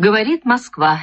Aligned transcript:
Говорит 0.00 0.44
Москва. 0.44 0.98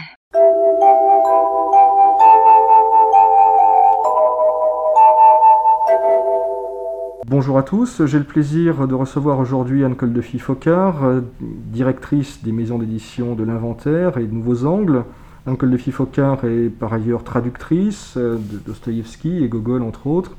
Bonjour 7.25 7.57
à 7.57 7.63
tous, 7.63 8.05
j'ai 8.05 8.19
le 8.19 8.23
plaisir 8.23 8.87
de 8.87 8.93
recevoir 8.93 9.39
aujourd'hui 9.39 9.83
Anne-Cole 9.83 10.13
de 10.13 10.21
Fifocard, 10.21 11.03
euh, 11.03 11.21
directrice 11.41 12.43
des 12.43 12.51
maisons 12.51 12.77
d'édition 12.77 13.33
de 13.33 13.43
l'Inventaire 13.43 14.19
et 14.19 14.25
de 14.25 14.31
Nouveaux 14.31 14.67
Angles. 14.67 15.03
Anne-Cole 15.47 15.71
de 15.71 15.77
Fifocard 15.77 16.45
est 16.45 16.69
par 16.69 16.93
ailleurs 16.93 17.23
traductrice 17.23 18.13
euh, 18.17 18.35
de 18.37 18.59
Dostoïevski 18.59 19.43
et 19.43 19.47
Gogol 19.47 19.81
entre 19.81 20.05
autres. 20.05 20.37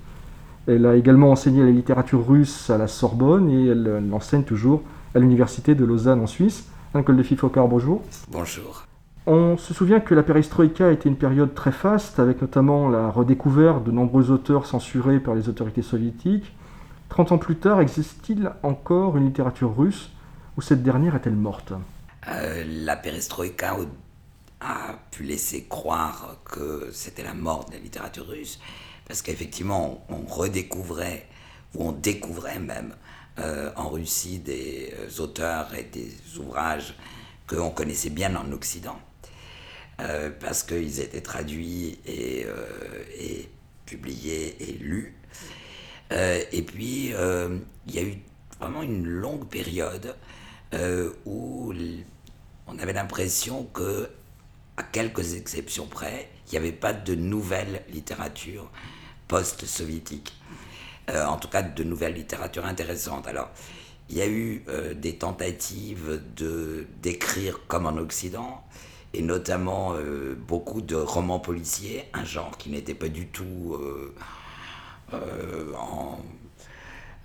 Elle 0.69 0.87
a 0.87 0.95
également 0.95 1.33
enseigné 1.33 1.65
la 1.65 1.73
littérature 1.73 2.25
russe 2.25 2.71
à 2.71 2.79
la 2.79 2.87
Sorbonne 2.87 3.51
et 3.51 3.67
elle, 3.67 3.91
elle 3.99 4.15
enseigne 4.15 4.45
toujours 4.45 4.83
à 5.17 5.19
l'université 5.19 5.75
de 5.75 5.85
Lausanne 5.85 6.21
en 6.21 6.29
Suisse. 6.29 6.69
De 6.96 7.24
Fifocard, 7.24 7.68
bonjour. 7.68 8.02
Bonjour. 8.30 8.84
On 9.28 9.58
se 9.58 9.76
souvient 9.76 10.00
que 10.00 10.16
la 10.16 10.24
perestroïka 10.24 10.88
a 10.88 10.92
été 10.92 11.08
une 11.08 11.18
période 11.18 11.54
très 11.54 11.72
faste, 11.72 12.20
avec 12.20 12.42
notamment 12.42 12.90
la 12.90 13.12
redécouverte 13.12 13.84
de 13.84 13.92
nombreux 13.92 14.32
auteurs 14.32 14.66
censurés 14.66 15.20
par 15.20 15.36
les 15.36 15.50
autorités 15.50 15.84
soviétiques. 15.84 16.52
30 17.10 17.32
ans 17.32 17.38
plus 17.38 17.58
tard, 17.58 17.80
existe-t-il 17.80 18.52
encore 18.64 19.18
une 19.18 19.26
littérature 19.26 19.78
russe 19.78 20.10
ou 20.58 20.62
cette 20.62 20.82
dernière 20.82 21.16
est-elle 21.16 21.36
morte? 21.36 21.74
Euh, 22.28 22.64
la 22.84 22.96
perestroïka 22.96 23.78
a 24.60 24.96
pu 25.12 25.24
laisser 25.24 25.68
croire 25.70 26.38
que 26.44 26.90
c'était 26.92 27.24
la 27.24 27.36
mort 27.36 27.66
de 27.66 27.74
la 27.74 27.80
littérature 27.80 28.28
russe, 28.28 28.60
parce 29.08 29.22
qu'effectivement, 29.22 30.06
on 30.10 30.28
redécouvrait, 30.28 31.28
ou 31.76 31.90
on 31.90 31.92
découvrait 31.92 32.60
même, 32.60 32.96
euh, 33.40 33.72
en 33.78 33.90
Russie 33.90 34.40
des 34.40 34.94
euh, 35.00 35.22
auteurs 35.22 35.74
et 35.74 35.84
des 35.84 36.12
ouvrages 36.38 36.94
qu'on 37.48 37.70
connaissait 37.70 38.10
bien 38.10 38.36
en 38.36 38.52
Occident, 38.52 39.00
euh, 40.02 40.30
parce 40.40 40.64
qu'ils 40.64 41.00
étaient 41.00 41.22
traduits 41.22 42.00
et, 42.06 42.46
et 43.18 43.50
publiés 43.86 44.56
et 44.60 44.74
lus. 44.74 45.16
Et 46.12 46.64
puis, 46.64 47.14
il 47.88 47.94
y 47.94 48.00
a 48.00 48.02
eu 48.02 48.18
vraiment 48.60 48.82
une 48.82 49.08
longue 49.08 49.48
période 49.48 50.16
où 51.26 51.74
on 52.68 52.80
avait 52.80 52.94
l'impression 52.94 53.66
que, 53.66 54.10
à 54.78 54.84
quelques 54.84 55.34
exceptions 55.36 55.86
près, 55.86 56.30
il 56.48 56.52
n'y 56.52 56.58
avait 56.58 56.72
pas 56.72 56.94
de 56.94 57.16
nouvelle 57.16 57.84
littérature 57.90 58.70
post-soviétique. 59.28 60.34
Euh, 61.10 61.26
en 61.26 61.38
tout 61.38 61.48
cas, 61.50 61.62
de 61.64 61.84
nouvelle 61.84 62.14
littérature 62.14 62.66
intéressante. 62.66 63.28
Alors, 63.28 63.50
il 64.10 64.18
y 64.18 64.22
a 64.22 64.28
eu 64.28 64.64
euh, 64.70 64.94
des 64.94 65.16
tentatives 65.18 66.22
de 66.36 66.88
d'écrire 67.02 67.62
comme 67.68 67.86
en 67.88 67.98
Occident, 67.98 68.64
et 69.14 69.22
notamment 69.22 69.94
euh, 69.96 70.36
beaucoup 70.36 70.82
de 70.82 70.96
romans 70.96 71.40
policiers, 71.40 72.06
un 72.14 72.24
genre 72.26 72.58
qui 72.58 72.70
n'était 72.70 72.94
pas 72.96 73.10
du 73.10 73.28
tout 73.28 73.78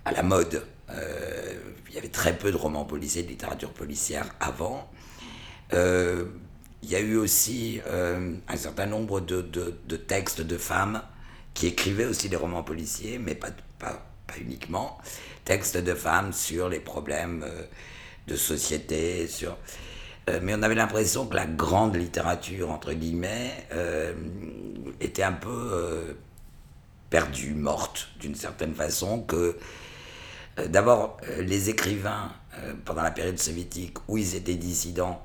à 0.05 0.11
la 0.11 0.23
mode. 0.23 0.63
Il 0.89 1.93
y 1.93 1.97
avait 1.97 2.09
très 2.09 2.37
peu 2.37 2.51
de 2.51 2.57
romans 2.57 2.85
policiers, 2.85 3.23
de 3.23 3.29
littérature 3.29 3.71
policière 3.71 4.29
avant. 4.39 4.89
Il 5.71 6.89
y 6.89 6.95
a 6.95 6.99
eu 6.99 7.15
aussi 7.17 7.81
un 7.85 8.57
certain 8.57 8.85
nombre 8.87 9.19
de, 9.21 9.41
de- 9.41 9.75
de 9.87 9.97
textes 9.97 10.41
de 10.41 10.57
femmes 10.57 11.01
qui 11.53 11.67
écrivaient 11.67 12.05
aussi 12.05 12.29
des 12.29 12.35
romans 12.35 12.63
policiers, 12.63 13.17
mais 13.17 13.33
pas, 13.35 13.49
pas, 13.79 14.01
uniquement. 14.39 14.97
Textes 15.45 15.77
de 15.77 15.93
femmes 15.93 16.33
sur 16.33 16.69
les 16.69 16.79
problèmes 16.79 17.43
euh, 17.45 17.63
de 18.27 18.35
société, 18.35 19.27
sur... 19.27 19.57
Euh, 20.29 20.39
mais 20.41 20.55
on 20.55 20.63
avait 20.63 20.75
l'impression 20.75 21.27
que 21.27 21.35
la 21.35 21.45
grande 21.45 21.95
littérature, 21.95 22.71
entre 22.71 22.93
guillemets, 22.93 23.51
euh, 23.73 24.13
était 24.99 25.23
un 25.23 25.33
peu 25.33 26.15
perdue, 27.09 27.53
morte, 27.53 28.09
d'une 28.19 28.35
certaine 28.35 28.73
façon, 28.73 29.21
que 29.21 29.57
d'abord, 30.67 31.17
les 31.39 31.69
écrivains, 31.69 32.31
pendant 32.85 33.03
la 33.03 33.11
période 33.11 33.37
soviétique, 33.37 33.97
où 34.07 34.17
ils 34.17 34.35
étaient 34.35 34.55
dissidents, 34.55 35.21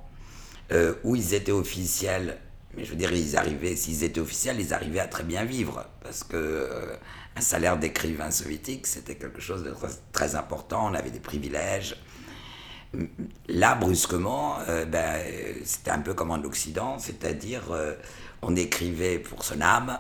où 1.05 1.17
ils 1.17 1.33
étaient 1.33 1.53
officiels, 1.53 2.37
mais 2.77 2.85
je 2.85 2.91
veux 2.91 2.97
dire, 2.97 3.13
ils 3.13 3.37
arrivaient, 3.37 3.77
s'ils 3.77 4.05
étaient 4.05 4.21
officiels, 4.21 4.61
ils 4.61 4.75
arrivaient 4.75 5.01
à 5.01 5.09
très 5.09 5.25
bien 5.25 5.45
vivre, 5.45 5.87
parce 6.03 6.23
que 6.23 6.69
un 7.37 7.41
salaire 7.41 7.79
d'écrivain 7.79 8.31
soviétique, 8.31 8.87
c'était 8.87 9.15
quelque 9.15 9.41
chose 9.41 9.63
de 9.63 9.75
très, 10.13 10.35
important, 10.35 10.91
on 10.91 10.95
avait 10.95 11.11
des 11.11 11.21
privilèges. 11.21 11.97
Là, 13.49 13.77
brusquement, 13.77 14.57
euh, 14.69 14.85
ben, 14.85 15.23
c'était 15.65 15.93
un 15.93 16.01
peu 16.01 16.13
comme 16.13 16.33
en 16.33 16.43
Occident, 16.43 16.99
c'est-à-dire 16.99 17.71
euh, 17.71 17.95
on 18.43 18.57
écrivait 18.57 19.19
pour 19.19 19.45
son 19.45 19.61
âme, 19.61 19.99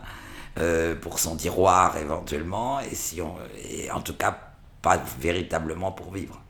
euh, 0.58 0.96
pour 0.96 1.20
son 1.20 1.36
tiroir 1.36 1.96
éventuellement, 1.96 2.80
et, 2.80 2.94
si 2.94 3.22
on, 3.22 3.36
et 3.64 3.90
en 3.92 4.00
tout 4.00 4.16
cas 4.16 4.36
pas 4.82 5.00
véritablement 5.20 5.92
pour 5.92 6.12
vivre. 6.12 6.42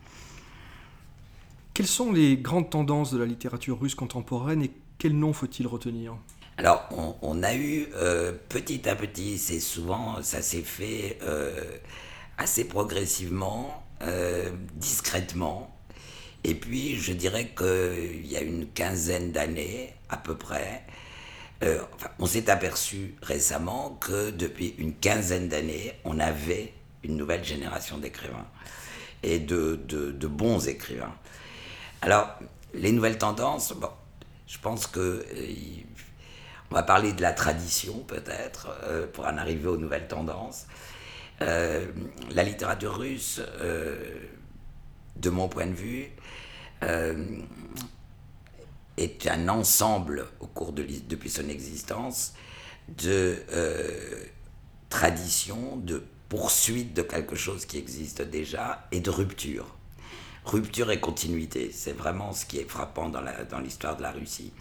Quelles 1.74 1.86
sont 1.86 2.12
les 2.12 2.36
grandes 2.36 2.70
tendances 2.70 3.12
de 3.12 3.18
la 3.18 3.26
littérature 3.26 3.78
russe 3.78 3.94
contemporaine 3.94 4.62
et 4.62 4.70
quel 4.98 5.18
nom 5.18 5.32
faut-il 5.32 5.66
retenir? 5.66 6.14
Alors, 6.60 6.86
on, 7.22 7.42
a 7.42 7.54
eu 7.54 7.88
euh, 7.94 8.32
petit 8.50 8.86
à 8.86 8.94
petit, 8.94 9.38
c'est 9.38 9.60
souvent, 9.60 10.22
ça 10.22 10.42
s'est 10.42 10.60
fait 10.60 11.16
euh, 11.22 11.58
assez 12.36 12.64
progressivement, 12.64 13.82
euh, 14.02 14.50
discrètement. 14.74 15.74
Et 16.44 16.54
puis, 16.54 16.96
je 16.98 17.14
dirais 17.14 17.54
qu'il 17.56 18.26
y 18.26 18.36
a 18.36 18.42
une 18.42 18.66
quinzaine 18.66 19.32
d'années, 19.32 19.94
à 20.10 20.18
peu 20.18 20.36
près, 20.36 20.84
on 22.18 22.26
s'est 22.26 22.50
aperçu 22.50 23.14
récemment 23.22 23.96
que 23.98 24.30
depuis 24.30 24.74
une 24.76 24.94
quinzaine 24.94 25.48
d'années, 25.48 25.94
on 26.04 26.18
avait 26.20 26.74
une 27.04 27.16
nouvelle 27.16 27.42
génération 27.44 27.96
d'écrivains 27.96 28.46
et 29.22 29.38
de, 29.38 29.80
de- 29.88 30.10
de 30.12 30.26
bons 30.26 30.68
écrivains. 30.68 31.14
Alors, 32.02 32.28
les 32.74 32.92
nouvelles 32.92 33.16
tendances, 33.16 33.72
bon, 33.72 33.88
je 34.46 34.58
pense 34.58 34.86
que 34.86 35.24
on 36.70 36.74
va 36.74 36.82
parler 36.82 37.12
de 37.12 37.22
la 37.22 37.32
tradition 37.32 37.98
peut-être 38.06 38.68
euh, 38.84 39.06
pour 39.06 39.26
en 39.26 39.36
arriver 39.36 39.68
aux 39.68 39.76
nouvelles 39.76 40.06
tendances. 40.06 40.66
Euh, 41.42 41.86
la 42.30 42.44
littérature 42.44 42.96
russe, 42.96 43.40
euh, 43.60 43.96
de 45.16 45.30
mon 45.30 45.48
point 45.48 45.66
de 45.66 45.74
vue, 45.74 46.10
est 48.96 49.26
un 49.26 49.48
ensemble 49.48 50.26
au 50.40 50.46
cours 50.46 50.72
de 50.72 50.82
depuis 51.06 51.28
son 51.28 51.46
existence 51.50 52.32
de 52.88 53.36
traditions, 54.88 55.76
de 55.76 56.02
poursuite 56.30 56.94
de 56.94 57.02
quelque 57.02 57.36
chose 57.36 57.66
qui 57.66 57.76
existe 57.76 58.22
déjà 58.22 58.88
et 58.92 59.00
de 59.00 59.10
rupture. 59.10 59.66
Rupture 60.46 60.90
et 60.90 61.00
continuité, 61.00 61.70
c'est 61.70 61.92
vraiment 61.92 62.32
ce 62.32 62.46
qui 62.46 62.58
est 62.58 62.68
frappant 62.68 63.10
dans 63.10 63.58
l'histoire 63.60 63.98
de 63.98 64.02
la 64.02 64.10
Russie. 64.10 64.52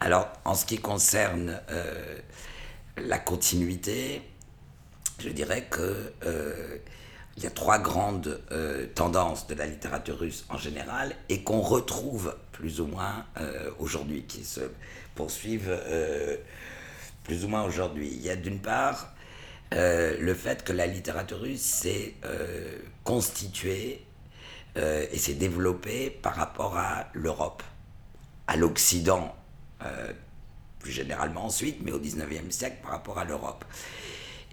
Alors, 0.00 0.28
en 0.44 0.54
ce 0.54 0.64
qui 0.64 0.78
concerne 0.78 1.60
euh, 1.70 2.18
la 2.98 3.18
continuité, 3.18 4.22
je 5.18 5.28
dirais 5.28 5.66
que 5.68 6.12
euh, 6.24 6.76
il 7.36 7.42
y 7.42 7.46
a 7.46 7.50
trois 7.50 7.80
grandes 7.80 8.40
euh, 8.52 8.86
tendances 8.94 9.48
de 9.48 9.54
la 9.54 9.66
littérature 9.66 10.20
russe 10.20 10.44
en 10.50 10.56
général 10.56 11.16
et 11.28 11.42
qu'on 11.42 11.60
retrouve 11.60 12.36
plus 12.52 12.80
ou 12.80 12.86
moins 12.86 13.24
aujourd'hui, 13.78 14.24
qui 14.24 14.44
se 14.44 14.60
poursuivent 15.14 15.80
plus 17.22 17.44
ou 17.44 17.48
moins 17.48 17.62
aujourd'hui. 17.62 18.08
Il 18.08 18.20
y 18.20 18.30
a 18.30 18.36
d'une 18.36 18.58
part 18.58 19.14
le 19.70 20.34
fait 20.34 20.64
que 20.64 20.72
la 20.72 20.88
littérature 20.88 21.40
russe 21.40 21.62
s'est 21.62 22.14
constituée 23.04 24.04
et 24.74 25.18
s'est 25.18 25.34
développée 25.34 26.10
par 26.10 26.34
rapport 26.34 26.76
à 26.76 27.06
l'Europe, 27.12 27.62
à 28.48 28.56
l'Occident, 28.56 29.37
euh, 29.84 30.12
plus 30.80 30.92
généralement 30.92 31.44
ensuite, 31.46 31.78
mais 31.82 31.90
au 31.90 31.98
19e 31.98 32.50
siècle 32.50 32.76
par 32.82 32.92
rapport 32.92 33.18
à 33.18 33.24
l'Europe. 33.24 33.64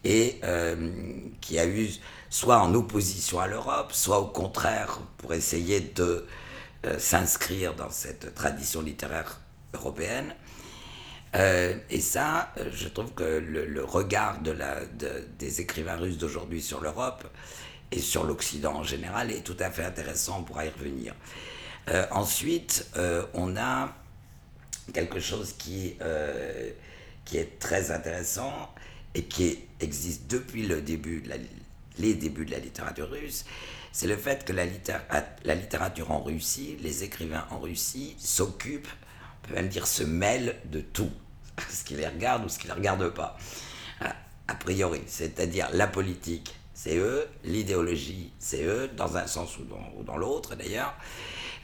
Et 0.03 0.39
euh, 0.43 0.91
qui 1.39 1.59
a 1.59 1.67
eu 1.67 1.89
soit 2.29 2.57
en 2.57 2.73
opposition 2.73 3.39
à 3.39 3.47
l'Europe, 3.47 3.91
soit 3.91 4.19
au 4.19 4.27
contraire 4.27 4.99
pour 5.17 5.33
essayer 5.33 5.79
de 5.79 6.25
euh, 6.85 6.97
s'inscrire 6.97 7.75
dans 7.75 7.91
cette 7.91 8.33
tradition 8.33 8.81
littéraire 8.81 9.39
européenne. 9.73 10.33
Et 11.89 11.99
ça, 11.99 12.53
je 12.71 12.87
trouve 12.87 13.11
que 13.13 13.25
le, 13.25 13.83
regard 13.83 14.39
des 14.39 15.59
écrivains 15.59 15.97
russes 15.97 16.17
d'aujourd'hui 16.17 16.61
sur 16.61 16.79
l'Europe 16.79 17.27
et 17.91 17.99
sur 17.99 18.23
l'Occident 18.23 18.73
en 18.75 18.83
général 18.83 19.31
est 19.31 19.41
tout 19.41 19.57
à 19.59 19.69
fait 19.69 19.83
intéressant, 19.83 20.37
on 20.39 20.43
pourra 20.43 20.65
y 20.65 20.69
revenir. 20.69 21.13
Ensuite, 22.11 22.89
on 23.33 23.57
a 23.57 23.93
quelque 24.93 25.19
chose 25.19 25.53
qui, 25.57 25.95
euh, 26.01 26.71
qui 27.25 27.37
est 27.37 27.59
très 27.59 27.91
intéressant 27.91 28.73
et 29.13 29.23
qui 29.23 29.59
existe 29.79 30.27
depuis 30.27 30.67
le 30.67 30.81
début 30.81 31.21
de 31.21 31.29
la, 31.29 31.35
les 31.97 32.13
débuts 32.13 32.45
de 32.45 32.51
la 32.51 32.59
littérature 32.59 33.09
russe, 33.09 33.45
c'est 33.91 34.07
le 34.07 34.17
fait 34.17 34.43
que 34.43 34.53
la, 34.53 34.65
la 35.45 35.55
littérature 35.55 36.11
en 36.11 36.21
Russie, 36.21 36.77
les 36.81 37.03
écrivains 37.03 37.45
en 37.49 37.59
Russie 37.59 38.15
s'occupent 38.19 38.89
on 39.45 39.47
peut 39.47 39.55
même 39.55 39.67
dire 39.67 39.87
se 39.87 40.03
mêlent 40.03 40.55
de 40.65 40.81
tout, 40.81 41.11
ce 41.69 41.83
qui 41.83 41.95
les 41.95 42.07
regarde 42.07 42.45
ou 42.45 42.49
ce 42.49 42.57
qui 42.57 42.67
ne 42.67 42.73
les 42.73 42.79
regarde 42.79 43.09
pas. 43.09 43.37
A 44.47 44.53
priori, 44.53 45.01
c'est-à-dire 45.07 45.69
la 45.73 45.87
politique, 45.87 46.55
c'est 46.75 46.97
eux, 46.97 47.27
l'idéologie, 47.43 48.31
c'est 48.37 48.63
eux, 48.63 48.87
dans 48.95 49.17
un 49.17 49.25
sens 49.25 49.57
ou 49.57 50.03
dans, 50.03 50.17
l'autre 50.17 50.55
d'ailleurs. 50.55 50.93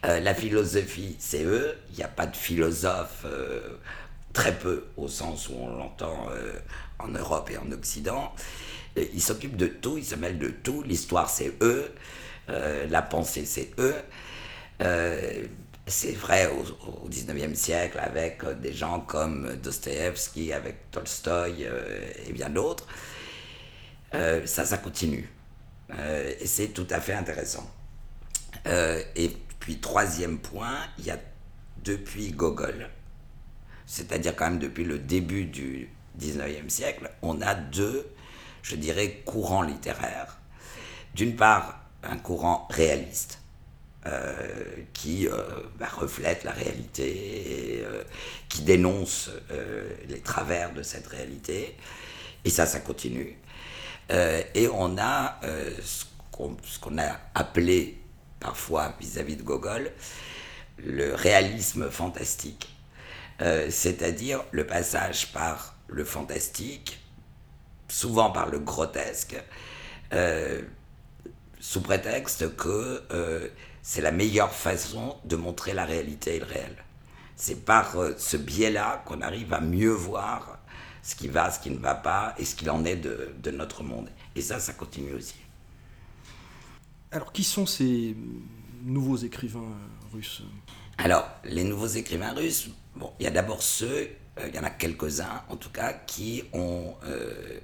Euh, 0.06 0.20
la 0.20 0.34
philosophie, 0.34 1.16
c'est 1.20 1.44
eux. 1.44 1.78
Il 1.92 1.98
n'y 1.98 2.04
a 2.04 2.08
pas 2.08 2.26
de 2.26 2.36
philosophe, 2.36 3.24
euh, 3.26 3.78
très 4.34 4.58
peu, 4.58 4.86
au 4.98 5.08
sens 5.08 5.50
où 5.50 5.54
on 5.54 5.78
l'entend 5.78 6.28
euh, 6.32 6.54
en 7.00 7.10
Europe 7.10 7.50
et 7.52 7.58
en 7.58 7.72
Occident. 7.72 8.34
ils 8.96 9.22
s'occupent 9.22 9.58
de 9.58 9.68
tout, 9.68 9.98
ils 9.98 10.06
se 10.06 10.16
mêlent 10.16 10.40
de 10.40 10.50
tout. 10.50 10.84
L'histoire, 10.84 11.30
c'est 11.30 11.54
eux. 11.62 11.92
la 12.48 13.02
pensée, 13.02 13.46
c'est 13.46 13.72
eux. 13.80 13.96
c'est 15.88 16.12
vrai 16.14 16.48
au, 16.48 17.08
XIXe 17.08 17.58
siècle 17.58 18.00
avec 18.00 18.44
des 18.62 18.74
gens 18.74 19.00
comme 19.02 19.56
Dostoevsky, 19.58 20.52
avec 20.54 20.92
Tolstoï 20.92 21.68
et 22.28 22.34
bien 22.34 22.50
d'autres. 22.50 22.88
Ça, 24.12 24.66
ça 24.66 24.78
continue. 24.78 25.30
Et 26.40 26.48
c'est 26.48 26.70
tout 26.70 26.88
à 26.90 27.00
fait 27.00 27.14
intéressant. 27.14 27.70
Et 28.66 29.32
puis, 29.62 29.80
troisième 29.80 30.40
point, 30.40 30.78
il 31.00 31.06
y 31.06 31.12
a 31.12 31.18
depuis 31.86 32.32
Gogol, 32.32 32.90
c'est-à-dire 33.86 34.36
quand 34.36 34.50
même 34.50 34.60
depuis 34.60 34.84
le 34.84 35.00
début 35.00 35.46
du 35.46 35.90
19e 36.20 36.68
siècle, 36.68 37.10
on 37.22 37.42
a 37.42 37.56
deux, 37.56 38.06
je 38.62 38.76
dirais, 38.76 39.22
courants 39.26 39.62
littéraires. 39.62 40.38
D'une 41.16 41.38
part, 41.38 41.80
un 42.04 42.18
courant 42.18 42.68
réaliste, 42.70 43.40
qui 44.94 45.28
bah, 45.78 45.88
reflète 45.96 46.44
la 46.44 46.52
réalité, 46.52 47.78
et, 47.78 47.86
qui 48.50 48.64
dénonce 48.64 49.30
les 50.10 50.20
travers 50.20 50.74
de 50.74 50.82
cette 50.84 51.08
réalité. 51.08 51.78
Et 52.44 52.50
ça, 52.50 52.66
ça 52.66 52.80
continue. 52.80 53.38
Euh, 54.12 54.42
et 54.56 54.68
on 54.68 54.98
a 54.98 55.40
euh, 55.44 55.72
ce 55.84 56.06
qu'on 56.80 56.98
a 56.98 57.20
appelé 57.36 58.01
parfois 58.42 58.94
vis-à-vis 59.00 59.38
de 59.38 59.44
Gogol 59.44 59.90
le 60.84 61.14
réalisme 61.16 61.90
fantastique, 61.90 62.76
euh, 63.42 63.70
c'est-à-dire 63.70 64.44
le 64.52 64.68
passage 64.68 65.32
par 65.32 65.76
le 65.88 66.04
fantastique, 66.04 67.00
souvent 67.88 68.32
par 68.32 68.50
le 68.50 68.60
grotesque, 68.60 69.36
sous 71.60 71.82
prétexte 71.82 72.56
que 72.58 73.02
c'est 73.82 74.02
la 74.02 74.12
meilleure 74.12 74.54
façon 74.54 75.16
de 75.24 75.38
montrer 75.38 75.74
la 75.74 75.86
réalité 75.86 76.36
et 76.36 76.40
le 76.40 76.46
réel. 76.46 76.76
C'est 77.38 77.64
par 77.64 77.96
ce 78.18 78.38
biais-là 78.38 79.04
qu'on 79.06 79.22
arrive 79.22 79.54
à 79.54 79.62
mieux 79.62 79.92
voir 79.92 80.60
ce 81.04 81.16
qui 81.16 81.28
va, 81.28 81.52
ce 81.52 81.60
qui 81.60 81.72
ne 81.72 81.80
va 81.80 81.96
pas, 81.96 82.34
et 82.38 82.46
ce 82.46 82.56
qu'il 82.56 82.70
en 82.70 82.86
est 82.86 82.96
de, 82.96 83.34
de 83.42 83.52
notre 83.52 83.84
monde. 83.84 84.10
Et 84.36 84.42
ça, 84.42 84.60
ça 84.60 84.74
continue 84.74 85.14
aussi. 85.14 85.41
Alors, 87.12 87.34
qui 87.34 87.44
sont 87.44 87.66
ces 87.66 88.16
nouveaux 88.84 89.18
écrivains 89.18 89.78
russes? 90.14 90.44
Alors, 90.98 91.30
les 91.44 91.66
nouveaux 91.66 91.88
écrivains 91.88 92.32
russes, 92.32 92.70
bon, 92.96 93.12
il 93.20 93.24
y 93.24 93.28
a 93.28 93.32
d'abord 93.32 93.62
ceux, 93.62 94.10
euh, 94.40 94.48
il 94.48 94.56
y 94.56 94.60
en 94.60 94.64
a 94.64 94.70
quelques-uns 94.70 95.44
en 95.50 95.58
tout 95.58 95.72
cas, 95.72 95.92
qui 95.92 96.44
ont, 96.54 96.96
euh, 97.04 97.60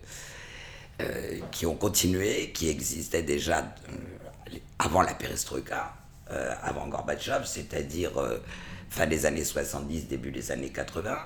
euh, 1.01 1.39
qui 1.51 1.65
ont 1.65 1.75
continué, 1.75 2.51
qui 2.51 2.67
existaient 2.67 3.23
déjà 3.23 3.73
avant 4.79 5.01
la 5.01 5.13
perestroïka, 5.13 5.93
avant 6.61 6.87
Gorbatchev, 6.87 7.45
c'est-à-dire 7.45 8.11
fin 8.89 9.07
des 9.07 9.25
années 9.25 9.45
70, 9.45 10.07
début 10.07 10.31
des 10.31 10.51
années 10.51 10.71
80 10.71 11.17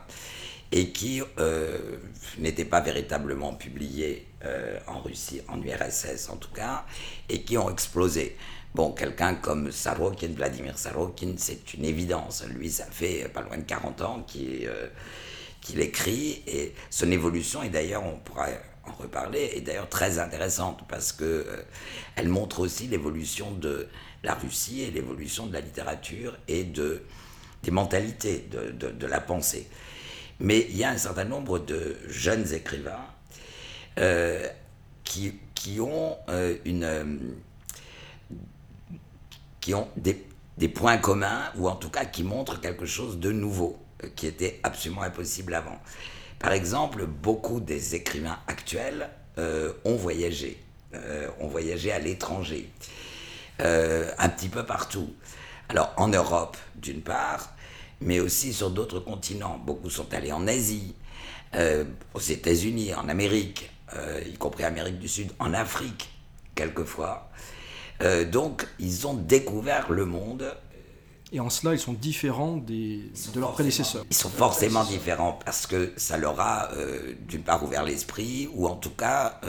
et 0.71 0.89
qui 0.89 1.21
euh, 1.37 1.97
n'étaient 2.37 2.65
pas 2.65 2.81
véritablement 2.81 3.53
publiés 3.53 4.27
euh, 4.45 4.79
en 4.87 5.01
Russie, 5.01 5.41
en 5.47 5.61
URSS 5.61 6.29
en 6.29 6.37
tout 6.37 6.51
cas, 6.51 6.85
et 7.29 7.41
qui 7.43 7.57
ont 7.57 7.69
explosé. 7.69 8.37
Bon, 8.73 8.93
quelqu'un 8.93 9.35
comme 9.35 9.71
Sarokin, 9.71 10.29
Vladimir 10.33 10.77
Sarokin, 10.77 11.33
c'est 11.37 11.73
une 11.73 11.83
évidence. 11.83 12.45
Lui, 12.47 12.69
ça 12.71 12.85
fait 12.85 13.29
pas 13.33 13.41
loin 13.41 13.57
de 13.57 13.63
40 13.63 14.01
ans 14.01 14.25
euh, 14.37 14.87
qu'il 15.59 15.81
écrit, 15.81 16.41
et 16.47 16.73
son 16.89 17.11
évolution, 17.11 17.63
et 17.63 17.69
d'ailleurs, 17.69 18.05
on 18.05 18.17
pourra 18.17 18.47
en 18.85 18.93
reparler, 18.93 19.51
est 19.55 19.61
d'ailleurs 19.61 19.89
très 19.89 20.19
intéressante, 20.19 20.81
parce 20.87 21.11
que 21.11 21.45
elle 22.15 22.29
montre 22.29 22.61
aussi 22.61 22.87
l'évolution 22.87 23.51
de 23.51 23.87
la 24.23 24.35
Russie 24.35 24.81
et 24.81 24.91
l'évolution 24.91 25.47
de 25.47 25.53
la 25.53 25.61
littérature 25.61 26.37
et 26.47 26.63
de, 26.63 27.03
des 27.63 27.71
mentalités, 27.71 28.47
de, 28.49 29.05
la 29.05 29.19
pensée. 29.19 29.67
Mais 30.41 30.65
il 30.69 30.77
y 30.77 30.83
a 30.83 30.89
un 30.89 30.97
certain 30.97 31.23
nombre 31.23 31.59
de 31.59 31.97
jeunes 32.09 32.51
écrivains 32.51 33.05
euh, 33.99 34.47
qui, 35.03 35.39
qui, 35.53 35.79
ont, 35.79 36.17
euh, 36.29 36.55
une, 36.65 36.83
euh, 36.83 37.05
qui 39.59 39.75
ont 39.75 39.87
des, 39.95 40.25
des, 40.57 40.67
points 40.67 40.97
communs, 40.97 41.51
ou 41.57 41.69
en 41.69 41.75
tout 41.75 41.89
cas 41.89 42.05
qui 42.05 42.23
montrent 42.23 42.59
quelque 42.59 42.87
chose 42.87 43.19
de 43.19 43.31
nouveau, 43.31 43.77
qui 44.15 44.25
était 44.25 44.59
absolument 44.63 45.03
impossible 45.03 45.53
avant. 45.53 45.79
Par 46.39 46.53
exemple, 46.53 47.05
beaucoup 47.05 47.59
des 47.59 47.93
écrivains 47.93 48.39
actuels 48.47 49.09
ont 49.85 49.95
voyagé, 49.95 50.61
ont 51.39 51.47
voyagé 51.47 51.91
à 51.91 51.99
l'étranger, 51.99 52.67
un 53.59 54.29
petit 54.29 54.49
peu 54.49 54.65
partout. 54.65 55.13
Alors 55.69 55.93
en 55.97 56.07
Europe, 56.07 56.57
d'une 56.75 57.01
part, 57.01 57.53
mais 58.01 58.19
aussi 58.19 58.53
sur 58.53 58.71
d'autres 58.71 58.99
continents. 58.99 59.59
Beaucoup 59.63 59.89
sont 59.89 60.13
allés 60.13 60.31
en 60.31 60.47
Asie, 60.47 60.95
euh, 61.55 61.85
aux 62.13 62.19
États-Unis, 62.19 62.93
en 62.93 63.07
Amérique, 63.09 63.69
euh, 63.95 64.21
y 64.25 64.33
compris 64.33 64.63
Amérique 64.63 64.99
du 64.99 65.07
Sud, 65.07 65.31
en 65.39 65.53
Afrique, 65.53 66.09
quelquefois. 66.55 67.29
Euh, 68.01 68.25
donc, 68.25 68.65
ils 68.79 69.05
ont 69.05 69.13
découvert 69.13 69.91
le 69.91 70.05
monde. 70.05 70.55
Et 71.33 71.39
en 71.39 71.49
cela, 71.49 71.73
ils 71.73 71.79
sont 71.79 71.93
différents 71.93 72.57
des, 72.57 73.11
de 73.33 73.39
leurs 73.39 73.53
prédécesseurs. 73.53 74.05
Ils 74.09 74.15
sont 74.15 74.29
forcément 74.29 74.83
différents 74.83 75.39
parce 75.45 75.65
que 75.65 75.93
ça 75.95 76.17
leur 76.17 76.39
a, 76.41 76.71
d'une 77.27 77.43
part, 77.43 77.63
ouvert 77.63 77.83
l'esprit, 77.83 78.49
ou 78.53 78.67
en 78.67 78.75
tout 78.75 78.89
cas, 78.89 79.39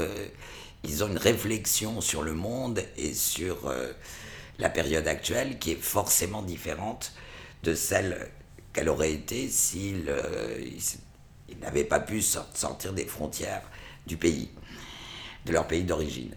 ils 0.84 1.02
ont 1.02 1.08
une 1.08 1.18
réflexion 1.18 2.00
sur 2.00 2.22
le 2.22 2.34
monde 2.34 2.84
et 2.96 3.14
sur 3.14 3.74
la 4.60 4.70
période 4.70 5.08
actuelle 5.08 5.58
qui 5.58 5.72
est 5.72 5.82
forcément 5.82 6.42
différente 6.42 7.14
de 7.64 7.74
celle 7.74 8.30
qu'elle 8.72 8.88
aurait 8.88 9.12
été 9.12 9.48
s'ils 9.48 10.08
euh, 10.08 10.64
n'avaient 11.60 11.84
pas 11.84 12.00
pu 12.00 12.22
sortir 12.22 12.92
des 12.92 13.04
frontières 13.04 13.62
du 14.06 14.16
pays, 14.16 14.50
de 15.44 15.52
leur 15.52 15.66
pays 15.66 15.84
d'origine. 15.84 16.34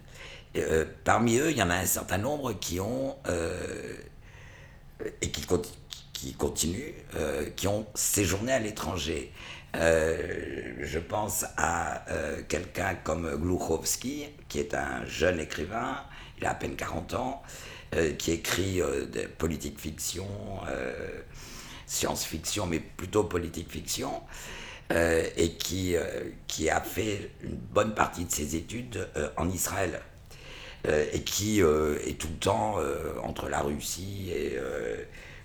Euh, 0.57 0.85
parmi 1.03 1.37
eux, 1.37 1.51
il 1.51 1.57
y 1.57 1.63
en 1.63 1.69
a 1.69 1.75
un 1.75 1.85
certain 1.85 2.17
nombre 2.17 2.53
qui 2.53 2.79
ont, 2.79 3.17
euh, 3.27 3.95
et 5.21 5.31
qui, 5.31 5.45
continuent, 6.37 6.93
qui 7.55 7.67
ont 7.67 7.85
séjourné 7.93 8.53
à 8.53 8.59
l'étranger. 8.59 9.31
je 9.73 10.99
pense 10.99 11.45
à 11.57 12.05
quelqu'un 12.47 12.95
comme 13.03 13.35
Glouchovski, 13.35 14.25
qui 14.47 14.59
est 14.59 14.73
un 14.73 15.05
jeune 15.05 15.39
écrivain, 15.41 15.97
il 16.37 16.45
a 16.45 16.51
à 16.51 16.55
peine 16.55 16.77
40 16.77 17.13
ans, 17.15 17.43
qui 18.17 18.31
écrit 18.31 18.77
de 18.77 19.27
politique 19.37 19.79
fiction, 19.79 20.27
science-fiction, 21.87 22.65
mais 22.65 22.79
plutôt 22.79 23.23
politique-fiction, 23.23 24.21
euh, 24.91 25.27
et 25.35 25.53
qui, 25.53 25.95
euh, 25.95 26.29
qui 26.45 26.69
a 26.69 26.79
fait 26.79 27.31
une 27.41 27.55
bonne 27.55 27.95
partie 27.95 28.25
de 28.25 28.31
ses 28.31 28.55
études 28.55 29.09
euh, 29.17 29.29
en 29.35 29.49
Israël, 29.49 29.99
et 31.13 31.21
qui 31.23 31.61
est 31.61 32.19
tout 32.19 32.27
le 32.27 32.37
temps 32.39 32.77
entre 33.23 33.49
la 33.49 33.61
Russie 33.61 34.29
et 34.29 34.55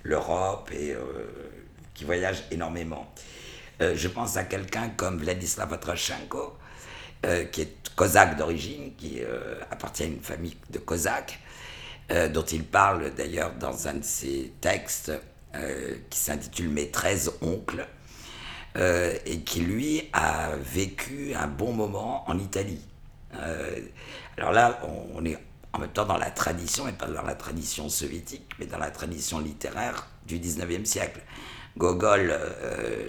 l'Europe, 0.02 0.70
et 0.70 0.94
qui 1.94 2.04
voyage 2.04 2.44
énormément. 2.50 3.10
je 3.80 4.08
pense 4.08 4.36
à 4.36 4.44
quelqu'un 4.44 4.90
comme 4.90 5.16
Vladislav 5.16 5.72
Atrashenko, 5.72 6.58
qui 7.52 7.62
est 7.62 7.74
cosaque 7.96 8.36
d'origine, 8.36 8.94
qui 8.96 9.22
appartient 9.70 10.02
à 10.02 10.06
une 10.08 10.20
famille 10.20 10.58
de 10.68 10.78
cosaques, 10.78 11.40
dont 12.10 12.44
il 12.44 12.62
parle 12.62 13.14
d'ailleurs 13.14 13.54
dans 13.54 13.88
un 13.88 13.94
de 13.94 14.04
ses 14.04 14.52
textes 14.60 15.10
euh, 15.56 15.96
qui 16.10 16.18
s'intitule 16.20 16.68
Mes 16.68 16.90
13 16.90 17.32
oncles, 17.42 17.84
euh, 18.76 19.12
et 19.26 19.40
qui 19.40 19.60
lui 19.62 20.08
a 20.12 20.50
vécu 20.56 21.34
un 21.34 21.48
bon 21.48 21.72
moment 21.72 22.22
en 22.30 22.38
Italie. 22.38 22.80
Euh, 23.34 23.80
alors 24.36 24.52
là, 24.52 24.80
on, 25.12 25.24
est 25.24 25.36
en 25.72 25.80
même 25.80 25.90
temps 25.90 26.06
dans 26.06 26.18
la 26.18 26.30
tradition, 26.30 26.86
et 26.86 26.92
pas 26.92 27.08
dans 27.08 27.22
la 27.22 27.34
tradition 27.34 27.88
soviétique, 27.88 28.48
mais 28.60 28.66
dans 28.66 28.78
la 28.78 28.92
tradition 28.92 29.40
littéraire 29.40 30.06
du 30.24 30.38
19e 30.38 30.84
siècle. 30.84 31.20
Gogol, 31.76 32.32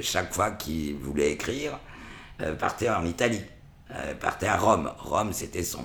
chaque 0.01 0.33
fois 0.33 0.51
qu'il 0.51 0.95
voulait 0.95 1.31
écrire, 1.31 1.79
partait 2.59 2.89
en 2.89 3.05
Italie, 3.05 3.41
partait 4.19 4.47
à 4.47 4.57
Rome. 4.57 4.91
Rome, 4.97 5.33
c'était 5.33 5.63
son... 5.63 5.83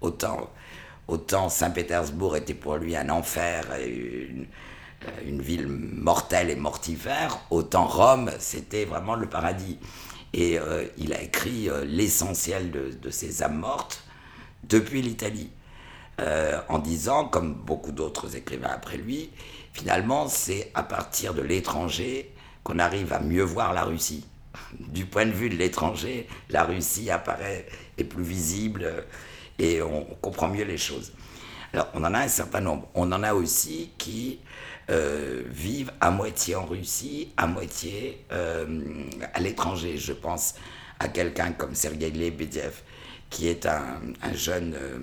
Autant, 0.00 0.50
autant 1.08 1.48
Saint-Pétersbourg 1.50 2.36
était 2.36 2.54
pour 2.54 2.76
lui 2.76 2.96
un 2.96 3.10
enfer, 3.10 3.64
une, 3.82 4.46
une 5.26 5.40
ville 5.40 5.66
mortelle 5.68 6.50
et 6.50 6.56
mortifère, 6.56 7.40
autant 7.50 7.86
Rome, 7.86 8.30
c'était 8.38 8.84
vraiment 8.84 9.14
le 9.14 9.28
paradis. 9.28 9.78
Et 10.32 10.58
euh, 10.58 10.86
il 10.96 11.12
a 11.12 11.22
écrit 11.22 11.68
euh, 11.68 11.84
l'essentiel 11.84 12.70
de, 12.70 13.10
ses 13.10 13.42
âmes 13.42 13.58
mortes 13.58 14.04
depuis 14.64 15.02
l'Italie, 15.02 15.50
euh, 16.20 16.60
en 16.68 16.78
disant, 16.78 17.24
comme 17.26 17.54
beaucoup 17.54 17.92
d'autres 17.92 18.36
écrivains 18.36 18.70
après 18.70 18.96
lui, 18.96 19.30
finalement, 19.72 20.28
c'est 20.28 20.70
à 20.74 20.82
partir 20.82 21.34
de 21.34 21.42
l'étranger 21.42 22.32
qu'on 22.62 22.78
arrive 22.78 23.12
à 23.12 23.20
mieux 23.20 23.42
voir 23.42 23.72
la 23.72 23.84
Russie. 23.84 24.26
Du 24.78 25.06
point 25.06 25.26
de 25.26 25.32
vue 25.32 25.48
de 25.48 25.56
l'étranger, 25.56 26.28
la 26.50 26.64
Russie 26.64 27.10
apparaît, 27.10 27.66
est 27.98 28.04
plus 28.04 28.22
visible 28.22 29.04
et 29.58 29.82
on 29.82 30.04
comprend 30.20 30.48
mieux 30.48 30.64
les 30.64 30.78
choses. 30.78 31.12
Alors, 31.72 31.88
on 31.94 32.04
en 32.04 32.14
a 32.14 32.20
un 32.20 32.28
certain 32.28 32.60
nombre. 32.60 32.88
On 32.94 33.10
en 33.12 33.22
a 33.22 33.32
aussi 33.32 33.90
qui 33.96 34.40
euh, 34.88 35.42
vivent 35.46 35.92
à 36.00 36.10
moitié 36.10 36.56
en 36.56 36.64
Russie, 36.64 37.28
à 37.36 37.46
moitié 37.46 38.24
euh, 38.32 38.82
à 39.34 39.40
l'étranger. 39.40 39.96
Je 39.98 40.12
pense 40.12 40.54
à 40.98 41.08
quelqu'un 41.08 41.52
comme 41.52 41.76
Sergei 41.76 42.10
Lebedev, 42.10 42.82
qui 43.28 43.46
est 43.46 43.66
un, 43.66 44.00
jeune, 44.34 44.74
euh, 44.74 44.98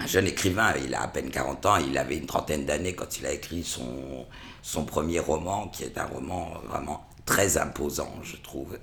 un 0.00 0.06
jeune 0.06 0.26
écrivain. 0.26 0.74
Il 0.84 0.94
a 0.94 1.02
à 1.02 1.08
peine 1.08 1.30
40 1.30 1.66
ans, 1.66 1.76
il 1.76 1.96
avait 1.96 2.16
une 2.16 2.26
trentaine 2.26 2.64
d'années 2.64 2.94
quand 2.94 3.18
il 3.18 3.26
a 3.26 3.32
écrit 3.32 3.62
son, 3.62 4.26
son 4.62 4.84
premier 4.84 5.20
roman, 5.20 5.68
qui 5.68 5.84
est 5.84 5.96
un 5.96 6.06
roman 6.06 6.54
vraiment 6.68 7.06
très 7.24 7.56
imposant, 7.56 8.12
je 8.24 8.36
trouve, 8.36 8.78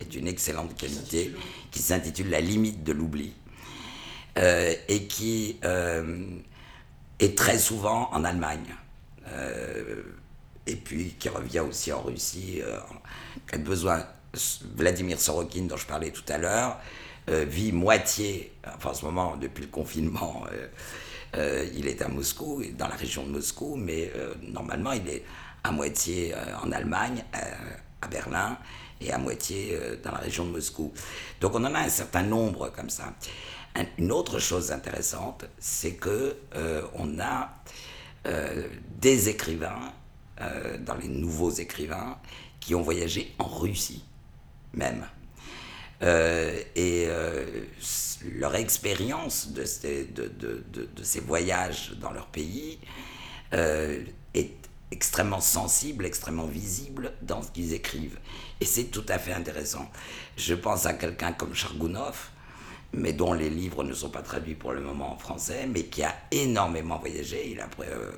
et 0.00 0.04
d'une 0.04 0.28
excellente 0.28 0.76
qualité, 0.76 1.32
qui 1.72 1.80
s'intitule 1.80 2.30
La 2.30 2.40
limite 2.40 2.84
de 2.84 2.92
l'oubli, 2.92 3.32
et 4.36 5.06
qui 5.08 5.56
et 7.20 7.34
très 7.34 7.58
souvent 7.58 8.10
en 8.12 8.24
Allemagne. 8.24 8.74
Euh, 9.28 10.02
et 10.66 10.76
puis 10.76 11.14
qui 11.18 11.28
revient 11.28 11.60
aussi 11.60 11.92
en 11.92 12.02
Russie. 12.02 12.60
Euh, 12.62 13.58
besoin. 13.58 14.04
Vladimir 14.76 15.18
Sorokin, 15.18 15.62
dont 15.62 15.78
je 15.78 15.86
parlais 15.86 16.10
tout 16.10 16.24
à 16.28 16.36
l'heure, 16.36 16.78
euh, 17.30 17.46
vit 17.48 17.72
moitié, 17.72 18.52
enfin 18.66 18.90
en 18.90 18.94
ce 18.94 19.04
moment, 19.06 19.36
depuis 19.36 19.62
le 19.62 19.70
confinement, 19.70 20.44
il 21.74 21.88
est 21.88 22.02
à 22.02 22.08
Moscou, 22.08 22.62
dans 22.76 22.88
la 22.88 22.96
région 22.96 23.24
de 23.24 23.30
Moscou, 23.30 23.76
mais 23.76 24.12
normalement 24.42 24.92
il 24.92 25.08
est 25.08 25.24
à 25.64 25.70
moitié 25.70 26.34
en 26.62 26.70
Allemagne, 26.70 27.24
à 28.02 28.08
Berlin, 28.08 28.58
et 29.00 29.10
à 29.10 29.16
moitié 29.16 29.78
dans 30.02 30.12
la 30.12 30.18
région 30.18 30.44
de 30.44 30.50
Moscou. 30.50 30.92
Donc 31.40 31.54
on 31.54 31.64
en 31.64 31.74
a 31.74 31.80
un 31.80 31.88
certain 31.88 32.22
nombre 32.22 32.70
comme 32.76 32.90
ça. 32.90 33.14
Une 33.98 34.12
autre 34.12 34.38
chose 34.38 34.72
intéressante, 34.72 35.44
c'est 35.58 35.94
que 35.94 36.36
euh, 36.54 36.82
on 36.94 37.18
a 37.18 37.54
euh, 38.26 38.68
des 38.98 39.28
écrivains, 39.28 39.92
euh, 40.40 40.78
dans 40.78 40.94
les 40.94 41.08
nouveaux 41.08 41.50
écrivains, 41.50 42.18
qui 42.60 42.74
ont 42.74 42.82
voyagé 42.82 43.34
en 43.38 43.46
Russie 43.46 44.04
même. 44.72 45.06
et 46.02 47.08
leur 48.34 48.54
expérience 48.56 49.48
de 49.52 49.64
ces, 49.64 51.20
voyages 51.20 51.92
dans 52.00 52.10
leur 52.10 52.26
pays 52.26 52.78
est 53.52 54.52
extrêmement 54.90 55.40
sensible, 55.40 56.04
extrêmement 56.04 56.46
visible 56.46 57.12
dans 57.22 57.42
ce 57.42 57.50
qu'ils 57.50 57.72
écrivent. 57.72 58.18
Et 58.60 58.66
c'est 58.66 58.84
tout 58.84 59.06
à 59.08 59.18
fait 59.18 59.32
intéressant. 59.32 59.90
Je 60.36 60.54
pense 60.54 60.84
à 60.86 60.92
quelqu'un 60.92 61.32
comme 61.32 61.54
Chargounov, 61.54 62.30
mais 62.92 63.12
dont 63.12 63.32
les 63.32 63.50
livres 63.50 63.84
ne 63.84 63.92
sont 63.92 64.10
pas 64.10 64.22
traduits 64.22 64.54
pour 64.54 64.72
le 64.72 64.80
moment 64.80 65.12
en 65.12 65.18
français, 65.18 65.66
mais 65.66 65.84
qui 65.84 66.02
a 66.02 66.14
énormément 66.30 66.98
voyagé. 66.98 67.50
Il 67.50 67.60
a 67.60 67.68
euh, 67.80 68.12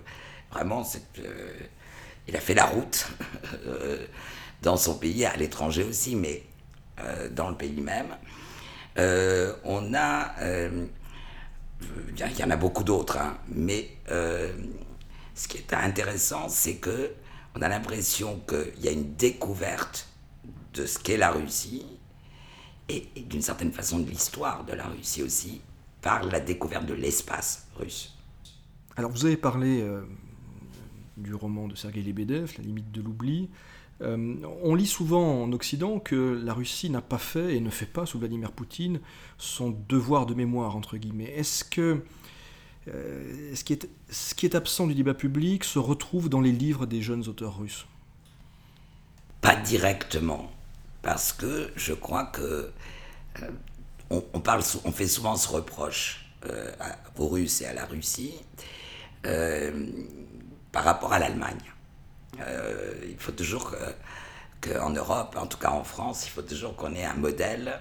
vraiment, 0.51 0.87
euh, 1.19 1.53
il 2.27 2.37
a 2.37 2.41
fait 2.41 2.55
la 2.55 2.67
route 2.67 3.09
euh, 3.67 4.07
dans 4.63 4.77
son 4.77 4.99
pays, 4.99 5.25
à 5.25 5.37
l'étranger 5.37 5.85
aussi, 5.85 6.17
mais 6.17 6.43
dans 7.31 7.49
le 7.49 7.55
pays 7.55 7.81
même. 7.81 8.09
on 8.97 9.95
a, 9.95 10.35
il 10.41 12.39
y 12.39 12.45
en 12.45 12.51
a 12.51 12.57
beaucoup 12.57 12.83
d'autres, 12.83 13.19
hein, 13.19 13.39
mais 13.49 13.91
ce 14.09 15.47
qui 15.47 15.59
est 15.59 15.73
intéressant, 15.75 16.49
c'est 16.49 16.79
que 16.79 17.13
on 17.55 17.63
a 17.63 17.69
l'impression 17.69 18.41
qu'il 18.49 18.85
y 18.85 18.89
a 18.89 18.91
une 18.91 19.15
découverte 19.15 20.09
de 20.75 20.87
ce 20.87 20.99
qu'est 20.99 21.17
la 21.17 21.31
Russie 21.31 21.98
et, 22.89 23.09
d'une 23.29 23.43
certaine 23.43 23.73
façon 23.73 23.99
de 23.99 24.09
l'histoire 24.09 24.65
de 24.65 24.73
la 24.73 24.87
Russie 24.87 25.23
aussi, 25.23 25.61
par 26.01 26.25
la 26.25 26.41
découverte 26.41 26.87
de 26.87 26.95
l'espace 26.95 27.69
russe. 27.77 28.15
Alors 28.97 29.11
vous 29.11 29.27
avez 29.27 29.37
parlé 29.37 29.81
euh, 29.81 30.03
du 31.17 31.35
roman 31.35 31.69
de 31.69 31.75
Sergei 31.75 32.03
Lebedev, 32.03 32.53
La 32.59 32.65
limite 32.65 32.91
de 32.91 33.03
l'oubli. 33.03 33.49
Euh, 34.01 34.37
on 34.63 34.75
lit 34.75 34.87
souvent 34.87 35.43
en 35.43 35.53
Occident 35.53 35.99
que 35.99 36.41
la 36.45 36.55
Russie 36.55 36.89
n'a 36.89 37.01
pas 37.01 37.19
fait 37.19 37.57
et 37.57 37.61
ne 37.61 37.71
fait 37.71 37.87
pas 37.87 38.07
sous 38.07 38.19
Vladimir 38.19 38.53
Poutine 38.53 39.01
son 39.39 39.77
devoir 39.89 40.27
de 40.27 40.35
mémoire, 40.35 40.77
entre 40.77 40.97
guillemets. 40.97 41.33
Est-ce 41.37 41.65
que 41.65 42.05
euh, 42.87 43.55
ce, 43.55 43.65
qui 43.65 43.73
est, 43.73 43.89
ce 44.09 44.35
qui 44.35 44.47
est 44.47 44.55
absent 44.55 44.87
du 44.87 44.95
débat 44.95 45.15
public 45.15 45.65
se 45.65 45.79
retrouve 45.79 46.29
dans 46.29 46.41
les 46.41 46.53
livres 46.53 46.87
des 46.87 47.03
jeunes 47.03 47.27
auteurs 47.29 47.59
russes? 47.59 47.87
Pas 49.41 49.57
directement 49.57 50.51
parce 51.03 51.33
que 51.33 51.71
je 51.77 51.93
crois 51.93 52.25
que 52.25 52.73
euh, 53.43 53.51
on, 54.11 54.41
parle, 54.41 54.63
on 54.85 54.93
fait 54.93 55.07
souvent 55.07 55.37
ce 55.37 55.49
reproche 55.49 56.25
euh, 56.47 56.71
aux 57.19 57.29
Russes 57.29 57.61
et 57.61 57.67
à 57.67 57.75
la 57.75 57.85
Russie 57.85 58.35
euh, 59.27 59.87
par 60.73 60.85
rapport 60.85 61.13
à 61.13 61.19
l'Allemagne. 61.19 61.61
il 62.39 63.17
faut 63.19 63.33
toujours 63.33 63.75
qu'en 64.61 64.91
Europe, 64.91 65.37
en 65.39 65.47
tout 65.47 65.59
cas 65.59 65.71
en 65.71 65.85
France, 65.85 66.27
il 66.27 66.31
faut 66.31 66.43
toujours 66.43 66.75
qu'on 66.77 66.95
ait 66.95 67.05
un 67.05 67.15
modèle 67.15 67.81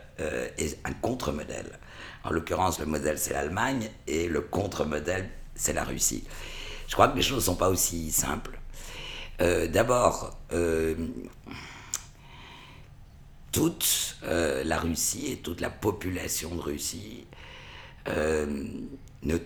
et 0.58 0.78
un 0.84 0.94
contre-modèle. 0.94 1.80
En 2.24 2.32
l'occurrence, 2.32 2.80
le 2.80 2.86
modèle 2.86 3.18
c'est 3.20 3.34
l'Allemagne 3.34 3.90
et 4.08 4.28
le 4.28 4.42
contre-modèle 4.42 5.30
c'est 5.56 5.74
la 5.74 5.84
Russie. 5.84 6.24
Je 6.88 6.94
crois 6.94 7.10
que 7.10 7.16
les 7.16 7.22
choses 7.22 7.38
ne 7.38 7.52
sont 7.52 7.56
pas 7.56 7.70
aussi 7.70 8.12
simples. 8.12 8.60
D'abord, 9.40 10.38
toute 13.52 14.18
euh, 14.24 14.64
la 14.64 14.78
Russie 14.78 15.32
et 15.32 15.38
toute 15.38 15.62
la 15.62 15.70
population 15.70 16.54
de 16.56 16.62
Russie 16.62 17.26
euh, 18.08 18.46
ne, 19.24 19.38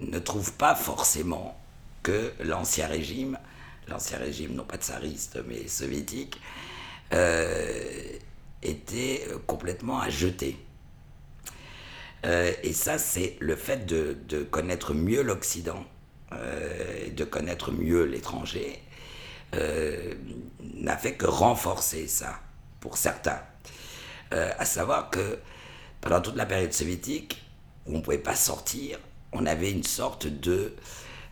ne 0.00 0.18
trouve 0.18 0.52
pas 0.54 0.74
forcément 0.74 1.58
que 2.02 2.32
l'ancien 2.40 2.86
régime, 2.86 3.38
l'ancien 3.88 4.18
régime 4.18 4.54
non 4.54 4.64
pas 4.64 4.76
tsariste 4.76 5.38
mais 5.46 5.66
soviétique, 5.68 6.40
euh, 7.12 8.18
était 8.62 9.26
complètement 9.46 10.00
à 10.00 10.10
jeter. 10.10 10.56
et 12.24 12.72
ça, 12.72 12.98
c'est 12.98 13.36
le 13.38 13.54
fait 13.54 13.86
de, 13.86 14.16
de 14.28 14.42
connaître 14.42 14.92
mieux 14.94 15.22
l'Occident, 15.22 15.84
de 16.32 17.24
connaître 17.24 17.70
mieux 17.70 18.02
l'étranger, 18.04 18.82
n'a 19.52 20.96
fait 20.96 21.14
que 21.14 21.26
renforcer 21.26 22.08
ça 22.08 22.40
pour 22.80 22.96
certains. 22.96 23.40
Euh, 24.32 24.50
à 24.58 24.64
savoir 24.64 25.10
que 25.10 25.38
pendant 26.00 26.20
toute 26.20 26.36
la 26.36 26.46
période 26.46 26.72
soviétique, 26.72 27.42
où 27.86 27.94
on 27.94 27.98
ne 27.98 28.02
pouvait 28.02 28.18
pas 28.18 28.34
sortir, 28.34 28.98
on 29.32 29.46
avait 29.46 29.70
une 29.70 29.84
sorte 29.84 30.26
de 30.26 30.74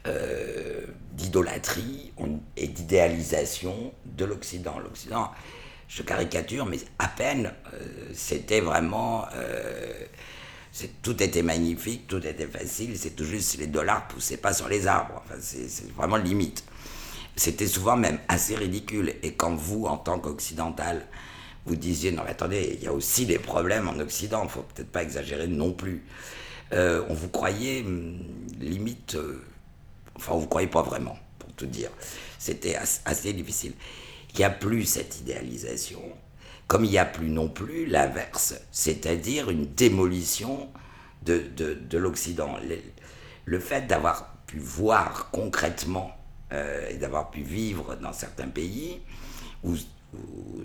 euh, 0.06 0.86
d'idolâtrie 1.12 2.12
et 2.56 2.68
d'idéalisation 2.68 3.92
de 4.04 4.24
l'Occident. 4.24 4.78
L'Occident, 4.78 5.30
je 5.88 6.02
caricature, 6.02 6.64
mais 6.66 6.78
à 6.98 7.08
peine, 7.08 7.52
euh, 7.74 7.78
c'était 8.14 8.60
vraiment... 8.60 9.26
tout 11.02 11.22
était 11.22 11.42
magnifique, 11.42 12.06
tout 12.06 12.24
était 12.24 12.46
facile, 12.46 12.98
c'est 12.98 13.16
tout 13.16 13.24
juste 13.24 13.58
les 13.58 13.66
dollars 13.66 14.06
poussaient 14.08 14.36
pas 14.36 14.52
sur 14.52 14.68
les 14.68 14.86
arbres. 14.86 15.22
Enfin, 15.24 15.36
c'est 15.40 15.90
vraiment 15.94 16.16
limite. 16.16 16.64
C'était 17.34 17.66
souvent 17.66 17.96
même 17.96 18.18
assez 18.28 18.56
ridicule. 18.56 19.14
Et 19.22 19.34
quand 19.34 19.54
vous, 19.54 19.84
en 19.84 19.98
tant 19.98 20.18
qu'occidental, 20.18 21.06
vous 21.66 21.76
disiez, 21.76 22.12
non 22.12 22.22
mais 22.24 22.30
attendez, 22.30 22.76
il 22.78 22.84
y 22.84 22.86
a 22.86 22.92
aussi 22.92 23.26
des 23.26 23.38
problèmes 23.38 23.88
en 23.88 23.98
Occident, 23.98 24.44
il 24.44 24.50
faut 24.50 24.62
peut-être 24.62 24.90
pas 24.90 25.02
exagérer 25.02 25.48
non 25.48 25.72
plus. 25.72 26.04
Euh, 26.72 27.04
on 27.08 27.14
vous 27.14 27.28
croyait 27.28 27.82
hum, 27.82 28.18
limite, 28.60 29.16
euh, 29.16 29.42
enfin 30.16 30.32
on 30.34 30.38
vous 30.38 30.46
croyait 30.46 30.68
pas 30.68 30.82
vraiment, 30.82 31.18
pour 31.38 31.52
tout 31.52 31.66
dire. 31.66 31.90
C'était 32.38 32.76
assez, 33.04 33.32
difficile. 33.32 33.72
Il 34.32 34.38
n'y 34.38 34.44
a 34.44 34.50
plus 34.50 34.84
cette 34.84 35.20
idéalisation, 35.20 36.02
comme 36.68 36.84
il 36.84 36.90
n'y 36.90 36.98
a 36.98 37.04
plus 37.04 37.28
non 37.28 37.48
plus 37.48 37.86
l'inverse, 37.86 38.54
c'est-à-dire 38.70 39.50
une 39.50 39.66
démolition 39.66 40.68
de, 41.24 41.42
de, 41.56 41.98
l'Occident. 41.98 42.56
Le, 42.68 42.76
le, 43.44 43.58
fait 43.58 43.88
d'avoir 43.88 44.36
pu 44.46 44.58
voir 44.58 45.30
concrètement 45.32 46.16
euh, 46.52 46.88
et 46.90 46.94
d'avoir 46.94 47.30
pu 47.30 47.42
vivre 47.42 47.96
dans 47.96 48.12
certains 48.12 48.48
pays 48.48 49.00
où 49.64 49.74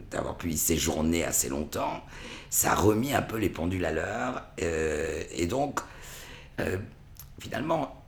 d'avoir 0.10 0.38
pu 0.38 0.52
y 0.52 0.58
séjourner 0.58 1.24
assez 1.24 1.50
longtemps, 1.50 2.04
ça 2.50 2.74
a 2.74 2.76
remis 2.76 3.14
un 3.14 3.22
peu 3.22 3.38
les 3.38 3.50
pendules 3.50 3.86
à 3.86 3.92
l'heure. 3.92 4.44
Euh, 4.62 5.24
et 5.32 5.48
donc, 5.48 5.80
euh, 6.60 6.78
finalement, 7.40 8.04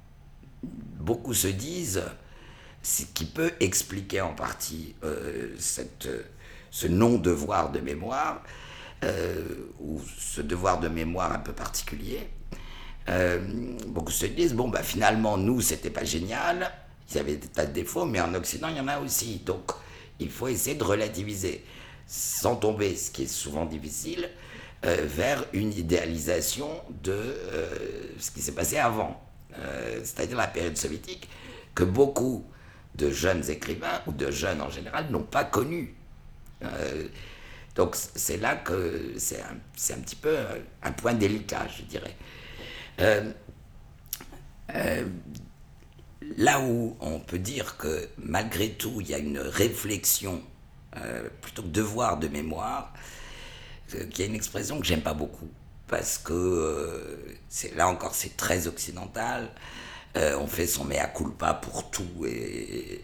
beaucoup 0.64 1.34
se 1.34 1.48
disent, 1.48 2.04
ce 2.82 3.04
qui 3.14 3.26
peut 3.26 3.52
expliquer 3.60 4.22
en 4.22 4.34
partie 4.34 4.96
cette, 5.58 6.10
ce 6.70 6.88
non-devoir 6.88 7.72
de 7.72 7.80
mémoire, 7.80 8.44
ou 9.80 10.02
ce 10.18 10.42
devoir 10.42 10.80
de 10.80 10.90
mémoire 10.90 11.32
un 11.32 11.40
peu 11.40 11.54
particulier. 11.54 12.28
beaucoup 13.88 14.12
se 14.12 14.26
disent, 14.26 14.54
bon, 14.54 14.68
bah, 14.68 14.84
finalement, 14.84 15.38
nous, 15.38 15.62
c'était 15.62 15.90
pas 15.90 16.04
génial, 16.04 16.72
il 17.14 17.18
y 17.18 17.20
avait 17.20 17.36
des 17.36 17.48
tas 17.48 17.66
de 17.66 17.74
défauts, 17.74 18.06
mais 18.06 18.20
en 18.20 18.34
Occident, 18.34 18.68
il 18.70 18.78
y 18.78 18.80
en 18.80 18.88
a 18.88 19.00
aussi. 19.00 19.42
Donc, 19.46 19.72
il 20.24 20.32
faut 20.32 20.48
essayer 20.48 20.75
de 20.75 20.84
relativiser, 20.84 21.63
sans 22.08 22.56
tomber, 22.56 22.96
ce 22.96 23.12
qui 23.12 23.24
est 23.24 23.27
souvent 23.27 23.65
difficile, 23.65 24.30
euh, 24.86 25.06
vers 25.06 25.46
une 25.53 25.72
idéalisation 25.74 26.70
de 27.03 27.12
euh, 27.12 27.68
ce 28.20 28.32
qui 28.32 28.42
s'est 28.42 28.53
passé 28.53 28.77
avant, 28.77 29.22
euh, 29.58 30.00
c'est-à-dire 30.03 30.38
la 30.38 30.48
période 30.48 30.77
soviétique, 30.77 31.30
que 31.75 31.84
beaucoup 31.84 32.46
de 32.96 33.10
jeunes 33.10 33.50
écrivains, 33.50 34.01
ou 34.08 34.12
de 34.12 34.30
jeunes 34.32 34.62
en 34.62 34.70
général, 34.70 35.10
n'ont 35.10 35.24
pas 35.24 35.44
connue. 35.44 35.96
donc, 37.75 37.96
c'est 37.96 38.38
là 38.38 38.56
que 38.56 39.13
c'est 39.18 39.42
un, 39.42 39.96
un, 39.96 40.00
petit 40.00 40.15
peu 40.15 40.38
un 40.84 40.92
point 40.92 41.13
délicat, 41.13 41.68
je 41.75 41.84
dirais 41.84 42.15
là 46.38 46.60
où 46.62 46.96
on 47.00 47.20
peut 47.20 47.39
dire 47.39 47.77
que 47.77 48.08
malgré 48.18 48.72
tout, 48.72 49.00
il 49.01 49.10
y 49.10 49.13
a 49.13 49.18
une 49.18 49.39
réflexion 49.39 50.42
euh, 50.98 51.27
plutôt 51.42 51.63
que 51.63 51.70
devoir 51.70 52.18
de 52.18 52.27
mémoire, 52.27 52.94
euh, 53.96 54.06
qui 54.06 54.22
est 54.22 54.27
une 54.27 54.36
expression 54.36 54.80
que 54.80 54.86
j'aime 54.86 55.01
pas 55.01 55.15
beaucoup, 55.15 55.50
parce 55.88 56.20
que 56.20 56.34
euh, 56.34 57.36
c'est 57.50 57.75
là 57.75 57.88
encore 57.88 58.13
c'est 58.13 58.38
très 58.38 58.68
occidental. 58.68 59.50
on 60.15 60.48
fait 60.48 60.68
son 60.68 60.86
mea 60.86 61.08
culpa 61.08 61.56
pour 61.56 61.89
tout, 61.89 62.25
et 62.27 63.03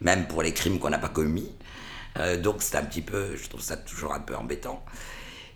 même 0.00 0.26
pour 0.26 0.42
les 0.42 0.54
crimes 0.54 0.78
qu'on 0.78 0.90
n'a 0.90 0.98
pas 0.98 1.10
commis. 1.10 1.52
donc 2.42 2.62
c'est 2.62 2.76
un 2.76 2.84
petit 2.84 3.02
peu, 3.02 3.36
je 3.36 3.48
trouve 3.48 3.60
ça 3.60 3.76
toujours 3.76 4.14
un 4.14 4.20
peu 4.20 4.34
embêtant. 4.34 4.82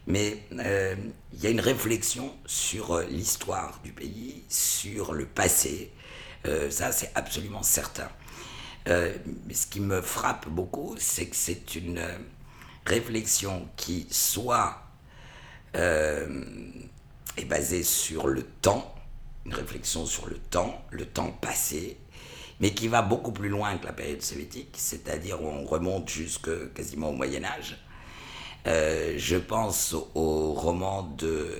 Mais 0.06 0.42
il 0.52 1.40
y 1.40 1.46
a 1.46 1.50
une 1.50 1.60
réflexion 1.60 2.34
sur 2.46 3.00
l'histoire 3.00 3.80
du 3.84 3.92
pays, 3.92 4.44
sur 4.48 5.14
le 5.14 5.26
passé, 5.26 5.92
euh, 6.46 6.70
ça, 6.70 6.92
c'est 6.92 7.12
absolument 7.14 7.62
certain. 7.62 8.08
Euh, 8.88 9.14
ce 9.52 9.66
qui 9.66 9.80
me 9.80 10.00
frappe 10.00 10.48
beaucoup, 10.48 10.96
c'est 10.98 11.26
que 11.26 11.36
c'est 11.36 11.74
une 11.74 11.98
euh, 11.98 12.16
réflexion 12.86 13.68
qui 13.76 14.06
soit 14.10 14.82
est 15.72 17.44
basée 17.44 17.84
sur 17.84 18.26
le 18.26 18.42
temps, 18.42 18.92
une 19.46 19.54
réflexion 19.54 20.04
sur 20.04 20.26
le 20.26 20.36
temps, 20.36 20.84
le 20.90 21.06
temps 21.06 21.30
passé, 21.30 21.96
mais 22.58 22.74
qui 22.74 22.88
va 22.88 23.02
beaucoup 23.02 23.30
plus 23.30 23.48
loin 23.48 23.78
que 23.78 23.86
la 23.86 23.92
période 23.92 24.20
soviétique, 24.20 24.74
c'est-à-dire 24.76 25.40
où 25.40 25.46
on 25.46 25.64
remonte 25.64 26.08
jusque 26.08 26.72
quasiment 26.72 27.10
au 27.10 27.12
Moyen 27.12 27.44
Âge. 27.44 27.78
je 28.64 29.36
pense 29.36 29.94
au, 30.16 30.54
roman 30.54 31.04
de, 31.16 31.54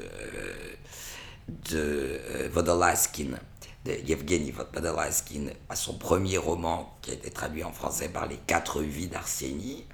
de 1.70 2.48
Vodolaskin, 2.52 3.38
de 3.84 3.92
Yevgeny 3.92 4.50
Vodolaskine 4.50 5.52
à 5.68 5.76
son 5.76 5.94
premier 5.94 6.38
roman 6.38 6.96
qui 7.02 7.10
a 7.10 7.14
été 7.14 7.30
traduit 7.30 7.64
en 7.64 7.72
français 7.72 8.08
par 8.08 8.26
Les 8.26 8.36
Quatre 8.36 8.82
Vies 8.82 9.08
d'Arseny. 9.08 9.86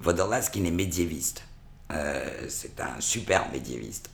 Vodolaskin 0.00 0.64
est 0.64 0.70
médiéviste. 0.70 1.44
Euh, 1.92 2.46
c'est 2.48 2.80
un 2.80 3.00
super 3.00 3.50
médiéviste. 3.50 4.10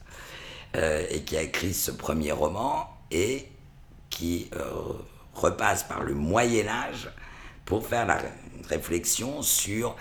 Euh, 0.75 1.07
et 1.11 1.23
qui 1.23 1.37
a 1.37 1.43
écrit 1.43 1.73
ce 1.73 1.91
premier 1.91 2.33
roman 2.33 2.89
et 3.11 3.49
qui 4.11 4.51
euh, 4.55 4.93
repasse 5.33 5.85
par 5.85 6.03
le 6.03 6.15
Moyen 6.15 6.67
Âge 6.67 7.09
pour 7.65 7.87
faire 7.87 8.07
la 8.07 8.21
réflexion 8.69 9.43
sur 9.43 9.97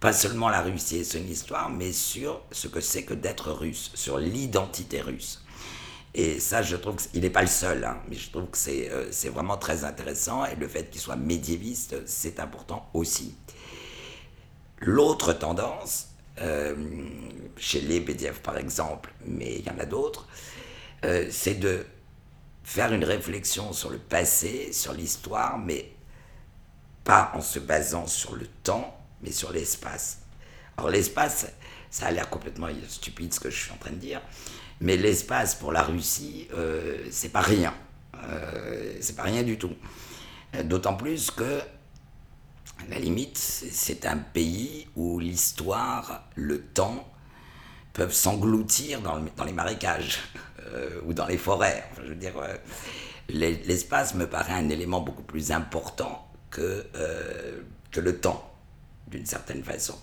pas 0.00 0.12
seulement 0.12 0.48
la 0.48 0.60
Russie 0.60 0.98
et 0.98 1.04
son 1.04 1.18
histoire, 1.18 1.70
mais 1.70 1.92
sur 1.92 2.42
ce 2.52 2.68
que 2.68 2.80
c'est 2.80 3.02
que 3.02 3.14
d'être 3.14 3.50
russe, 3.50 3.90
sur 3.94 4.18
l'identité 4.18 5.00
russe. 5.00 5.42
Et 6.18 6.40
ça, 6.40 6.62
je 6.62 6.76
trouve 6.76 6.96
qu'il 6.96 7.20
n'est 7.20 7.30
pas 7.30 7.42
le 7.42 7.46
seul, 7.46 7.84
hein, 7.84 7.98
mais 8.08 8.16
je 8.16 8.30
trouve 8.30 8.46
que 8.46 8.70
euh, 8.70 9.08
c'est 9.12 9.28
vraiment 9.28 9.58
très 9.58 9.84
intéressant. 9.84 10.46
Et 10.46 10.56
le 10.56 10.66
fait 10.66 10.88
qu'il 10.90 11.00
soit 11.00 11.14
médiéviste, 11.14 11.96
c'est 12.06 12.40
important 12.40 12.88
aussi. 12.94 13.34
L'autre 14.78 15.34
tendance, 15.34 16.08
euh, 16.40 16.74
chez 17.58 17.82
les 17.82 18.00
BDF 18.00 18.40
par 18.40 18.56
exemple, 18.56 19.12
mais 19.26 19.58
il 19.58 19.66
y 19.66 19.70
en 19.70 19.78
a 19.78 19.84
d'autres, 19.84 20.26
euh, 21.04 21.28
c'est 21.30 21.56
de 21.56 21.84
faire 22.64 22.94
une 22.94 23.04
réflexion 23.04 23.74
sur 23.74 23.90
le 23.90 23.98
passé, 23.98 24.72
sur 24.72 24.94
l'histoire, 24.94 25.58
mais 25.58 25.92
pas 27.04 27.30
en 27.34 27.42
se 27.42 27.58
basant 27.58 28.06
sur 28.06 28.36
le 28.36 28.46
temps, 28.62 28.98
mais 29.20 29.32
sur 29.32 29.52
l'espace. 29.52 30.20
Alors 30.78 30.90
l'espace, 30.90 31.46
ça 31.90 32.06
a 32.06 32.10
l'air 32.10 32.30
complètement 32.30 32.68
stupide 32.88 33.34
ce 33.34 33.40
que 33.40 33.50
je 33.50 33.64
suis 33.64 33.72
en 33.72 33.76
train 33.76 33.90
de 33.92 33.96
dire, 33.96 34.22
mais 34.80 34.96
l'espace 34.96 35.54
pour 35.54 35.72
la 35.72 35.82
Russie, 35.82 36.48
euh, 36.54 37.06
c'est 37.10 37.30
pas 37.30 37.40
rien. 37.40 37.74
Euh, 38.24 38.96
c'est 39.00 39.16
pas 39.16 39.22
rien 39.22 39.42
du 39.42 39.58
tout. 39.58 39.72
D'autant 40.64 40.94
plus 40.94 41.30
que, 41.30 41.60
à 41.60 42.88
la 42.90 42.98
limite, 42.98 43.36
c'est 43.38 44.06
un 44.06 44.16
pays 44.16 44.86
où 44.96 45.18
l'histoire, 45.18 46.24
le 46.34 46.60
temps, 46.62 47.06
peuvent 47.92 48.12
s'engloutir 48.12 49.00
dans, 49.00 49.44
les 49.44 49.52
marécages 49.52 50.18
euh, 50.60 51.00
ou 51.06 51.14
dans 51.14 51.26
les 51.26 51.38
forêts. 51.38 51.84
je 52.02 52.08
veux 52.08 52.14
dire, 52.14 52.36
euh, 52.38 52.56
l'espace 53.28 54.14
me 54.14 54.26
paraît 54.26 54.52
un 54.52 54.68
élément 54.68 55.00
beaucoup 55.00 55.22
plus 55.22 55.50
important 55.50 56.28
que, 56.50 56.86
que 57.90 58.00
le 58.00 58.18
temps, 58.18 58.54
d'une 59.08 59.26
certaine 59.26 59.64
façon. 59.64 59.98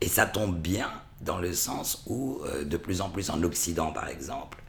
Et 0.00 0.08
ça 0.08 0.26
tombe 0.26 0.58
bien 0.58 0.90
dans 1.24 1.38
le 1.38 1.52
sens 1.52 2.02
où, 2.06 2.40
euh, 2.44 2.64
de 2.64 2.76
plus 2.76 3.00
en 3.00 3.10
plus 3.10 3.30
en 3.30 3.42
Occident 3.42 3.92
par 3.92 4.08
exemple, 4.08 4.62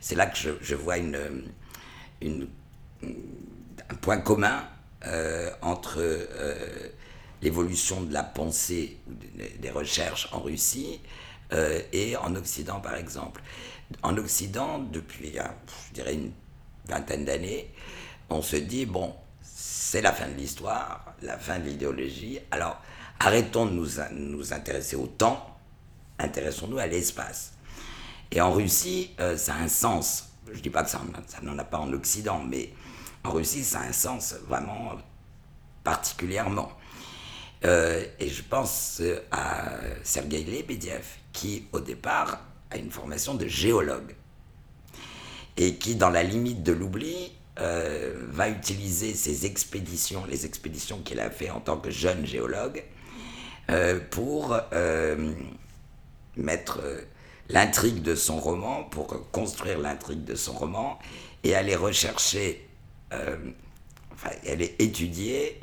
c'est 0.00 0.14
là 0.14 0.26
que 0.26 0.36
je, 0.60 0.74
vois 0.74 0.98
une, 0.98 1.18
une, 2.20 2.48
un 3.02 3.94
point 4.00 4.18
commun 4.18 4.64
euh, 5.06 5.50
entre 5.62 5.96
euh, 5.98 6.88
l'évolution 7.40 8.02
de 8.02 8.12
la 8.12 8.24
pensée, 8.24 8.98
des 9.60 9.70
recherches 9.70 10.28
en 10.32 10.40
Russie 10.40 11.00
et 11.92 12.16
en 12.16 12.34
Occident 12.34 12.80
par 12.80 12.94
exemple. 12.94 13.42
En 14.02 14.16
Occident, 14.16 14.78
depuis, 14.78 15.34
je 15.34 15.92
dirais, 15.92 16.14
une 16.14 16.32
vingtaine 16.86 17.26
d'années, 17.26 17.70
on 18.30 18.40
se 18.40 18.56
dit, 18.56 18.86
bon, 18.86 19.14
c'est 19.42 20.00
la 20.00 20.12
fin 20.12 20.28
de 20.28 20.34
l'histoire, 20.34 21.14
la 21.20 21.36
fin 21.36 21.58
de 21.58 21.64
l'idéologie, 21.64 22.38
alors 22.50 22.80
arrêtons 23.20 23.66
de 23.66 23.72
nous, 23.72 23.88
nous 24.12 24.52
intéresser 24.54 24.96
au 24.96 25.06
temps 25.06 25.51
intéressons-nous 26.22 26.78
à 26.78 26.86
l'espace. 26.86 27.52
Et 28.32 28.40
en 28.40 28.50
Russie, 28.50 29.10
euh, 29.20 29.36
ça 29.36 29.54
a 29.54 29.58
un 29.58 29.68
sens. 29.68 30.30
Je 30.50 30.56
ne 30.56 30.62
dis 30.62 30.70
pas 30.70 30.82
que 30.82 30.90
ça, 30.90 31.00
n'en 31.42 31.58
a 31.58 31.64
pas 31.64 31.78
en 31.78 31.92
Occident, 31.92 32.42
mais 32.42 32.70
en 33.24 33.32
Russie, 33.32 33.62
ça 33.62 33.80
a 33.80 33.84
un 33.84 33.92
sens 33.92 34.34
vraiment 34.48 34.92
particulièrement. 35.84 36.72
Euh, 37.64 38.04
et 38.18 38.28
je 38.28 38.42
pense 38.42 39.02
à 39.30 39.68
Sergei 40.02 40.42
Lebedev, 40.42 41.04
qui 41.32 41.66
au 41.72 41.80
départ 41.80 42.40
a 42.70 42.78
une 42.78 42.90
formation 42.90 43.34
de 43.34 43.46
géologue, 43.46 44.14
et 45.58 45.76
qui, 45.76 45.94
dans 45.94 46.10
la 46.10 46.22
limite 46.22 46.62
de 46.62 46.72
l'oubli, 46.72 47.32
euh, 47.60 48.14
va 48.30 48.48
utiliser 48.48 49.12
ses 49.12 49.44
expéditions, 49.44 50.24
les 50.24 50.46
expéditions 50.46 51.02
qu'il 51.02 51.20
a 51.20 51.30
fait 51.30 51.50
en 51.50 51.60
tant 51.60 51.76
que 51.76 51.90
jeune 51.90 52.24
géologue, 52.24 52.82
pour 54.10 54.54
mettre 56.36 56.80
euh, 56.82 57.00
l'intrigue 57.48 58.02
de 58.02 58.14
son 58.14 58.38
roman, 58.38 58.84
pour 58.84 59.30
construire 59.30 59.78
l'intrigue 59.78 60.24
de 60.24 60.34
son 60.34 60.52
roman, 60.52 60.98
et 61.44 61.54
aller 61.54 61.76
rechercher, 61.76 62.68
euh, 63.12 63.36
enfin, 64.12 64.30
aller 64.48 64.74
étudier 64.78 65.60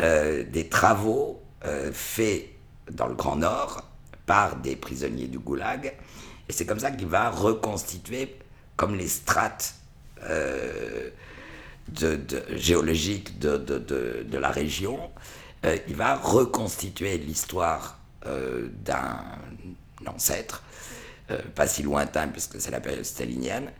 euh, 0.00 0.44
des 0.44 0.68
travaux 0.68 1.42
faits 1.92 2.50
dans 2.92 3.08
le 3.08 3.14
Grand 3.14 3.34
Nord 3.34 3.82
par 4.24 4.54
des 4.54 4.76
prisonniers 4.76 5.26
du 5.26 5.40
Goulag. 5.40 5.94
Et 6.48 6.52
c'est 6.52 6.64
comme 6.64 6.78
ça 6.78 6.92
qu'il 6.92 7.08
va 7.08 7.28
reconstituer, 7.28 8.36
comme 8.76 8.94
les 8.94 9.08
strates 9.08 9.74
de, 10.22 11.12
géologiques 12.54 13.40
de, 13.40 13.56
de, 13.56 14.38
la 14.38 14.50
région, 14.50 15.10
il 15.88 15.96
va 15.96 16.14
reconstituer 16.14 17.18
l'histoire 17.18 17.98
d'un 18.22 19.24
l'ancêtre, 20.04 20.62
euh, 21.30 21.40
pas 21.54 21.66
si 21.66 21.82
lointain 21.82 22.28
puisque 22.28 22.60
c'est 22.60 22.70
la 22.70 22.80
période 22.80 23.04
stalinienne, 23.04 23.70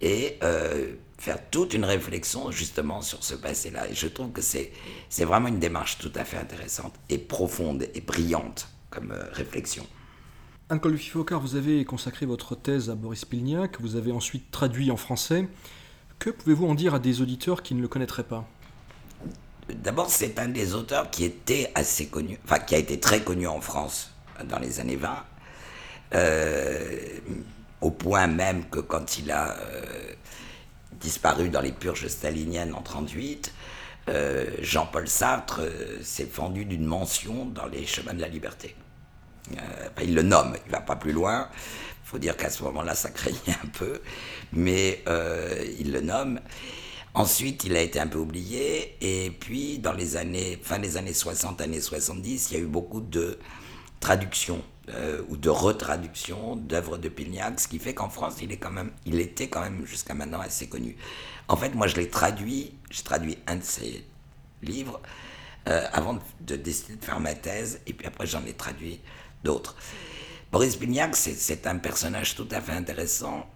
et 0.00 0.38
euh, 0.42 0.92
faire 1.18 1.38
toute 1.50 1.74
une 1.74 1.84
réflexion 1.84 2.50
justement 2.50 3.00
sur 3.00 3.22
ce 3.24 3.34
passé-là. 3.34 3.88
Et 3.88 3.94
je 3.94 4.06
trouve 4.06 4.32
que 4.32 4.42
c'est, 4.42 4.72
c'est 5.08 5.24
vraiment 5.24 5.48
une 5.48 5.58
démarche 5.58 5.98
tout 5.98 6.12
à 6.14 6.24
fait 6.24 6.36
intéressante 6.36 6.94
et 7.08 7.18
profonde 7.18 7.88
et 7.94 8.00
brillante 8.00 8.68
comme 8.90 9.12
euh, 9.12 9.24
réflexion. 9.32 9.86
Anne 10.70 10.80
Fifokar, 10.96 11.40
vous 11.40 11.56
avez 11.56 11.84
consacré 11.84 12.26
votre 12.26 12.54
thèse 12.54 12.88
à 12.88 12.94
Boris 12.94 13.24
Pilniak, 13.24 13.80
vous 13.80 13.96
avez 13.96 14.12
ensuite 14.12 14.50
traduit 14.50 14.90
en 14.90 14.96
français. 14.96 15.46
Que 16.18 16.30
pouvez-vous 16.30 16.66
en 16.66 16.74
dire 16.74 16.94
à 16.94 16.98
des 16.98 17.20
auditeurs 17.20 17.62
qui 17.62 17.74
ne 17.74 17.82
le 17.82 17.88
connaîtraient 17.88 18.24
pas? 18.24 18.48
D'abord, 19.68 20.10
c'est 20.10 20.38
un 20.38 20.48
des 20.48 20.74
auteurs 20.74 21.10
qui 21.10 21.24
était 21.24 21.70
assez 21.74 22.06
connu, 22.06 22.38
enfin 22.44 22.58
qui 22.58 22.74
a 22.74 22.78
été 22.78 23.00
très 23.00 23.22
connu 23.22 23.46
en 23.46 23.60
France 23.60 24.10
dans 24.48 24.58
les 24.58 24.80
années 24.80 24.96
20, 24.96 25.24
au 27.80 27.90
point 27.90 28.26
même 28.26 28.68
que 28.68 28.80
quand 28.80 29.18
il 29.18 29.30
a 29.30 29.56
disparu 30.92 31.48
dans 31.50 31.60
les 31.60 31.72
purges 31.72 32.06
staliniennes 32.08 32.72
en 32.72 32.82
1938, 32.82 33.52
Jean-Paul 34.60 35.08
Sartre 35.08 35.60
s'est 36.02 36.26
fendu 36.26 36.64
d'une 36.64 36.84
mention 36.84 37.46
dans 37.46 37.66
les 37.66 37.86
chemins 37.86 38.14
de 38.14 38.20
la 38.20 38.28
liberté. 38.28 38.74
il 40.02 40.14
le 40.14 40.22
nomme, 40.22 40.56
il 40.66 40.72
va 40.72 40.80
pas 40.80 40.96
plus 40.96 41.12
loin. 41.12 41.48
Il 42.04 42.08
faut 42.08 42.18
dire 42.18 42.36
qu'à 42.36 42.50
ce 42.50 42.62
moment-là, 42.64 42.94
ça 42.94 43.10
craignait 43.10 43.58
un 43.64 43.68
peu, 43.68 44.00
mais 44.52 45.02
il 45.78 45.92
le 45.92 46.00
nomme. 46.00 46.40
Ensuite, 47.14 47.64
il 47.64 47.76
a 47.76 47.80
été 47.80 48.00
un 48.00 48.08
peu 48.08 48.18
oublié, 48.18 48.96
et 49.00 49.30
puis 49.30 49.78
dans 49.78 49.92
les 49.92 50.16
années, 50.16 50.58
fin 50.62 50.80
des 50.80 50.96
années 50.96 51.14
60, 51.14 51.60
années 51.60 51.80
70, 51.80 52.50
il 52.50 52.54
y 52.54 52.60
a 52.60 52.62
eu 52.62 52.66
beaucoup 52.66 53.00
de 53.00 53.38
traductions 54.00 54.62
euh, 54.90 55.22
ou 55.28 55.36
de 55.36 55.48
retraductions 55.48 56.56
d'œuvres 56.56 56.98
de 56.98 57.08
Pilniak, 57.08 57.60
ce 57.60 57.68
qui 57.68 57.78
fait 57.78 57.94
qu'en 57.94 58.08
France, 58.08 58.36
il, 58.42 58.52
est 58.52 58.56
quand 58.56 58.70
même, 58.70 58.90
il 59.06 59.18
était 59.20 59.48
quand 59.48 59.60
même 59.60 59.86
jusqu'à 59.86 60.14
maintenant 60.14 60.40
assez 60.40 60.68
connu. 60.68 60.96
En 61.48 61.56
fait, 61.56 61.74
moi, 61.74 61.86
je 61.86 61.96
l'ai 61.96 62.08
traduit, 62.08 62.74
j'ai 62.90 63.02
traduit 63.02 63.38
un 63.46 63.56
de 63.56 63.62
ses 63.62 64.04
livres 64.62 65.00
euh, 65.68 65.86
avant 65.92 66.18
de 66.40 66.56
décider 66.56 66.96
de 66.96 67.04
faire 67.04 67.20
ma 67.20 67.34
thèse, 67.34 67.80
et 67.86 67.94
puis 67.94 68.06
après, 68.06 68.26
j'en 68.26 68.44
ai 68.44 68.52
traduit 68.52 69.00
d'autres. 69.42 69.76
Boris 70.52 70.76
Pilniak, 70.76 71.16
c'est 71.16 71.66
un 71.66 71.78
personnage 71.78 72.34
tout 72.34 72.48
à 72.50 72.60
fait 72.60 72.72
intéressant 72.72 73.46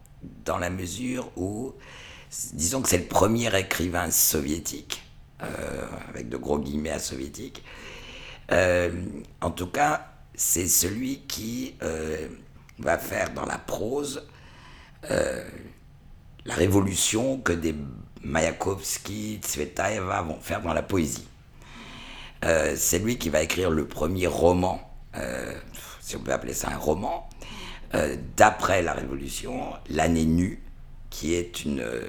dans 0.45 0.59
la 0.59 0.71
mesure 0.71 1.31
où 1.37 1.75
disons 2.53 2.83
que 2.83 2.88
c'est 2.88 2.99
le 2.99 3.05
premier 3.05 3.57
écrivain 3.59 4.11
soviétique, 4.11 5.03
euh, 5.43 5.87
avec 6.09 6.29
de 6.29 6.37
gros 6.37 6.59
guillemets 6.59 6.91
à 6.91 6.99
soviétique. 6.99 7.62
Euh, 8.51 8.91
en 9.41 9.51
tout 9.51 9.69
cas, 9.69 10.08
c'est 10.38 10.66
celui 10.66 11.20
qui 11.20 11.74
euh, 11.83 12.29
va 12.79 12.96
faire 12.96 13.35
dans 13.35 13.44
la 13.44 13.59
prose 13.59 14.27
la 16.44 16.55
révolution 16.55 17.38
que 17.38 17.53
des 17.53 17.74
Mayakovsky, 18.22 19.38
Tsvetaeva 19.42 20.22
vont 20.22 20.40
faire 20.40 20.62
dans 20.62 20.72
la 20.72 20.83
poésie. 20.83 21.29
c'est 22.42 22.98
lui 22.98 23.16
qui 23.16 23.29
va 23.29 23.42
écrire 23.42 23.70
le 23.70 23.87
premier 23.87 24.27
roman, 24.27 24.81
si 26.01 26.16
on 26.16 26.20
peut 26.20 26.33
appeler 26.33 26.53
ça 26.53 26.70
un 26.70 26.77
roman, 26.77 27.29
d'après 28.37 28.83
la 28.83 28.92
Révolution, 28.92 29.72
L'année 29.88 30.24
nue, 30.24 30.61
qui 31.11 31.35
est 31.35 31.66
euh, 31.66 32.09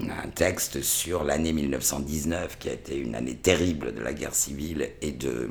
un 0.00 0.28
texte 0.28 0.82
sur 0.82 1.24
l'année 1.24 1.52
1919, 1.52 2.58
qui 2.58 2.68
a 2.68 2.72
été 2.72 2.96
une 2.96 3.14
année 3.14 3.36
terrible 3.36 3.94
de 3.94 4.00
la 4.00 4.12
guerre 4.12 4.34
civile 4.34 4.90
et 5.00 5.12
de, 5.12 5.28
euh, 5.28 5.48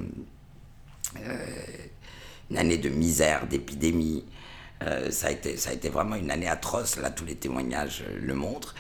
une 2.50 2.58
année 2.58 2.78
de 2.78 2.90
misère, 2.90 3.48
d'épidémie. 3.48 4.26
Euh, 4.84 5.12
ça, 5.12 5.28
a 5.28 5.32
été, 5.32 5.58
ça 5.58 5.70
a 5.70 5.74
été 5.74 5.90
vraiment 5.90 6.16
une 6.16 6.32
année 6.32 6.48
atroce, 6.48 6.98
là 6.98 7.10
tous 7.10 7.26
les 7.26 7.36
témoignages 7.36 8.04
le 8.20 8.34
montrent. 8.34 8.76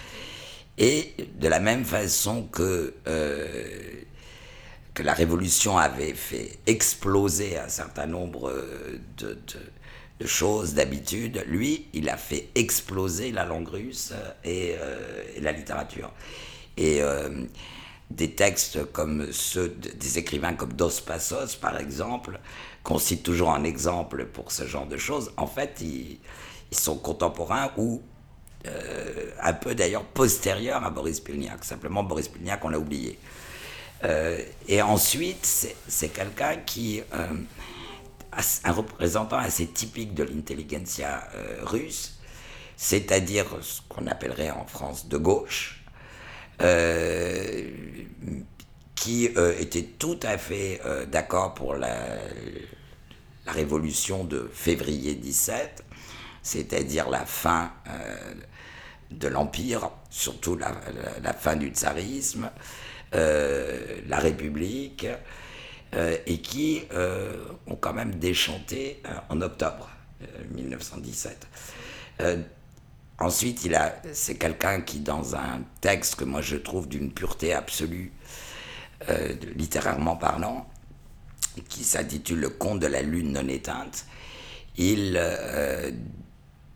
Et 0.77 1.13
de 1.39 1.47
la 1.47 1.59
même 1.59 1.85
façon 1.85 2.43
que, 2.43 2.95
que 3.05 5.03
la 5.03 5.13
Révolution 5.13 5.77
avait 5.77 6.13
fait 6.15 6.57
exploser 6.65 7.59
un 7.59 7.69
certain 7.69 8.07
nombre 8.07 8.51
de 9.17 9.37
de 10.19 10.27
choses, 10.27 10.73
d'habitude. 10.73 11.43
Lui, 11.47 11.87
il 11.93 12.09
a 12.09 12.17
fait 12.17 12.49
exploser 12.55 13.31
la 13.31 13.45
langue 13.45 13.67
russe 13.67 14.13
euh, 14.13 14.31
euh, 14.45 15.23
et, 15.35 15.41
la 15.41 15.51
littérature. 15.51 16.11
Et 16.77 17.01
euh, 17.01 17.29
des 18.15 18.31
textes 18.31 18.91
comme 18.91 19.31
ceux 19.31 19.69
des 19.69 20.17
écrivains 20.17 20.53
comme 20.53 20.73
Dos 20.73 21.01
Passos, 21.05 21.55
par 21.55 21.77
exemple, 21.77 22.39
qu'on 22.83 22.99
cite 22.99 23.23
toujours 23.23 23.49
en 23.49 23.63
exemple 23.63 24.25
pour 24.25 24.51
ce 24.51 24.65
genre 24.67 24.85
de 24.85 24.97
choses, 24.97 25.31
en 25.37 25.47
fait, 25.47 25.81
ils, 25.81 26.19
sont 26.71 26.97
contemporains 26.97 27.71
ou 27.77 28.01
un 29.41 29.53
peu 29.53 29.75
d'ailleurs 29.75 30.05
postérieurs 30.05 30.83
à 30.83 30.89
Boris 30.89 31.19
Pilniak. 31.19 31.63
Simplement, 31.63 32.01
Boris 32.01 32.27
Pilniak, 32.27 32.65
on 32.65 32.69
l'a 32.69 32.79
oublié. 32.79 33.19
et 34.67 34.81
ensuite, 34.81 35.45
c'est 35.87 36.09
quelqu'un 36.09 36.55
qui 36.65 37.03
un 38.63 38.71
représentant 38.71 39.37
assez 39.37 39.67
typique 39.67 40.13
de 40.13 40.23
l'intelligentsia 40.23 41.27
euh, 41.35 41.57
russe, 41.63 42.17
c'est-à-dire 42.75 43.45
ce 43.61 43.81
qu'on 43.87 44.07
appellerait 44.07 44.51
en 44.51 44.65
France 44.65 45.07
de 45.07 45.17
gauche, 45.17 45.82
euh, 45.82 45.82
qui 48.95 49.29
euh, 49.35 49.53
était 49.59 49.83
tout 49.83 50.19
à 50.23 50.37
fait 50.37 50.81
d'accord 51.11 51.53
pour 51.53 51.75
la, 51.75 51.95
révolution 53.45 54.23
de 54.23 54.49
février 54.53 55.15
17, 55.15 55.83
c'est-à-dire 56.41 57.09
la 57.09 57.25
fin 57.25 57.73
de 59.11 59.27
l'Empire, 59.27 59.89
surtout 60.09 60.55
la, 60.55 61.33
fin 61.33 61.57
du 61.57 61.67
tsarisme, 61.67 62.49
la 63.11 64.17
République, 64.17 65.05
euh, 65.95 66.17
et 66.25 66.39
qui 66.39 66.81
euh, 66.93 67.35
ont 67.67 67.75
quand 67.75 67.93
même 67.93 68.15
déchanté 68.15 68.99
euh, 69.05 69.11
en 69.29 69.41
octobre 69.41 69.89
1917. 70.51 71.47
Ensuite, 73.19 73.65
il 73.65 73.75
a, 73.75 73.95
c'est 74.13 74.35
quelqu'un 74.35 74.81
qui, 74.81 74.99
dans 74.99 75.35
un 75.35 75.61
texte 75.81 76.15
que 76.15 76.23
moi 76.23 76.41
je 76.41 76.55
trouve 76.55 76.87
d'une 76.87 77.11
pureté 77.11 77.53
absolue, 77.53 78.11
littérairement 79.57 80.15
parlant, 80.15 80.65
qui 81.67 81.83
s'intitule 81.83 82.39
Le 82.39 82.49
conte 82.49 82.79
de 82.79 82.87
la 82.87 83.01
lune 83.01 83.33
non 83.33 83.47
éteinte, 83.49 84.05
il 84.77 85.19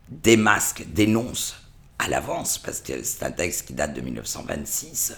démasque, 0.10 0.86
dénonce 0.88 1.56
à 2.00 2.10
l'avance, 2.10 2.58
parce 2.58 2.82
que 2.82 3.04
c'est 3.04 3.24
un 3.24 3.32
texte 3.32 3.68
qui 3.68 3.74
date 3.74 3.94
de 3.94 4.02
1926, 4.02 5.16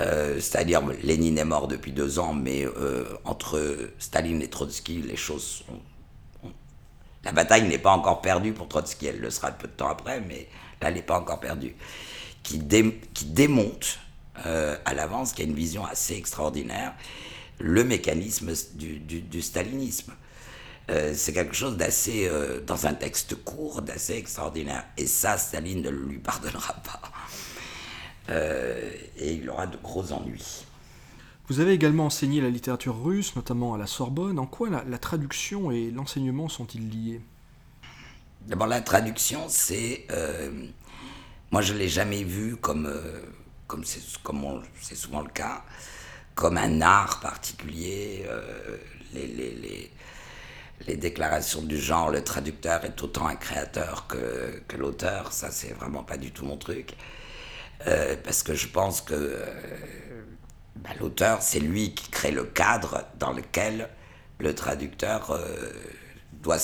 euh, 0.00 0.40
c'est-à-dire, 0.40 0.82
Lénine 1.02 1.38
est 1.38 1.44
mort 1.44 1.68
depuis 1.68 1.92
deux 1.92 2.18
ans, 2.18 2.34
mais 2.34 2.64
euh, 2.64 3.04
entre 3.24 3.90
Staline 3.98 4.42
et 4.42 4.48
Trotsky, 4.48 5.02
les 5.02 5.16
choses 5.16 5.62
sont. 5.66 5.80
La 7.24 7.32
bataille 7.32 7.62
n'est 7.64 7.78
pas 7.78 7.92
encore 7.92 8.20
perdue 8.20 8.52
pour 8.52 8.68
Trotsky, 8.68 9.06
elle 9.06 9.20
le 9.20 9.30
sera 9.30 9.50
peu 9.50 9.66
de 9.66 9.72
temps 9.72 9.88
après, 9.88 10.20
mais 10.20 10.48
là, 10.80 10.88
elle 10.88 10.94
n'est 10.94 11.02
pas 11.02 11.18
encore 11.18 11.40
perdue. 11.40 11.74
Qui, 12.42 12.58
démonte 12.58 13.98
euh, 14.44 14.76
à 14.84 14.92
l'avance, 14.92 15.32
qui 15.32 15.42
a 15.42 15.44
une 15.46 15.54
vision 15.54 15.86
assez 15.86 16.14
extraordinaire, 16.14 16.94
le 17.58 17.84
mécanisme 17.84 18.52
du, 18.74 19.42
stalinisme. 19.42 20.12
c'est 20.88 21.32
quelque 21.32 21.54
chose 21.54 21.76
d'assez, 21.78 22.30
dans 22.66 22.86
un 22.86 22.92
texte 22.92 23.42
court, 23.44 23.80
d'assez 23.80 24.16
extraordinaire. 24.16 24.84
Et 24.98 25.06
ça, 25.06 25.38
Staline 25.38 25.80
ne 25.80 25.90
lui 25.90 26.18
pardonnera 26.18 26.74
pas. 26.74 27.00
Euh, 28.30 28.90
et 29.18 29.34
il 29.34 29.50
aura 29.50 29.66
de 29.66 29.76
gros 29.76 30.12
ennuis. 30.12 30.64
Vous 31.48 31.60
avez 31.60 31.72
également 31.72 32.06
enseigné 32.06 32.40
la 32.40 32.48
littérature 32.48 33.02
russe, 33.02 33.36
notamment 33.36 33.74
à 33.74 33.78
la 33.78 33.86
Sorbonne. 33.86 34.38
En 34.38 34.46
quoi 34.46 34.70
la, 34.70 34.98
traduction 34.98 35.70
et 35.70 35.90
l'enseignement 35.90 36.48
sont-ils 36.48 36.88
liés? 36.88 37.20
D'abord, 38.46 38.66
la 38.66 38.80
traduction, 38.80 39.44
c'est. 39.48 40.06
Euh, 40.10 40.50
moi, 41.50 41.60
je 41.60 41.74
ne 41.74 41.78
l'ai 41.78 41.88
jamais 41.88 42.24
vu 42.24 42.56
comme, 42.56 42.86
euh, 42.86 43.20
comme 43.66 43.84
c'est 43.84 44.00
souvent 44.94 45.20
le 45.20 45.28
cas, 45.28 45.64
comme 46.34 46.56
un 46.56 46.80
art 46.80 47.20
particulier. 47.20 48.26
les, 49.12 49.26
les, 49.26 49.54
les, 49.54 49.90
les, 50.86 50.96
déclarations 50.96 51.60
du 51.60 51.76
genre, 51.76 52.10
le 52.10 52.24
traducteur 52.24 52.84
est 52.86 53.02
autant 53.02 53.26
un 53.26 53.36
créateur 53.36 54.06
que, 54.06 54.62
que 54.66 54.76
l'auteur, 54.78 55.32
ça, 55.32 55.50
c'est 55.50 55.74
vraiment 55.74 56.04
pas 56.04 56.16
du 56.16 56.32
tout 56.32 56.46
mon 56.46 56.56
truc. 56.56 56.94
Euh, 57.86 58.16
parce 58.22 58.42
que 58.42 58.54
je 58.54 58.68
pense 58.68 59.00
que 59.02 59.14
euh, 59.14 59.44
bah, 60.76 60.90
l'auteur, 61.00 61.42
c'est 61.42 61.60
lui 61.60 61.94
qui 61.94 62.10
crée 62.10 62.30
le 62.30 62.44
cadre 62.44 63.04
dans 63.18 63.32
lequel 63.32 63.88
le 64.38 64.54
traducteur 64.54 65.30
euh, 65.30 65.72
doit, 66.32 66.58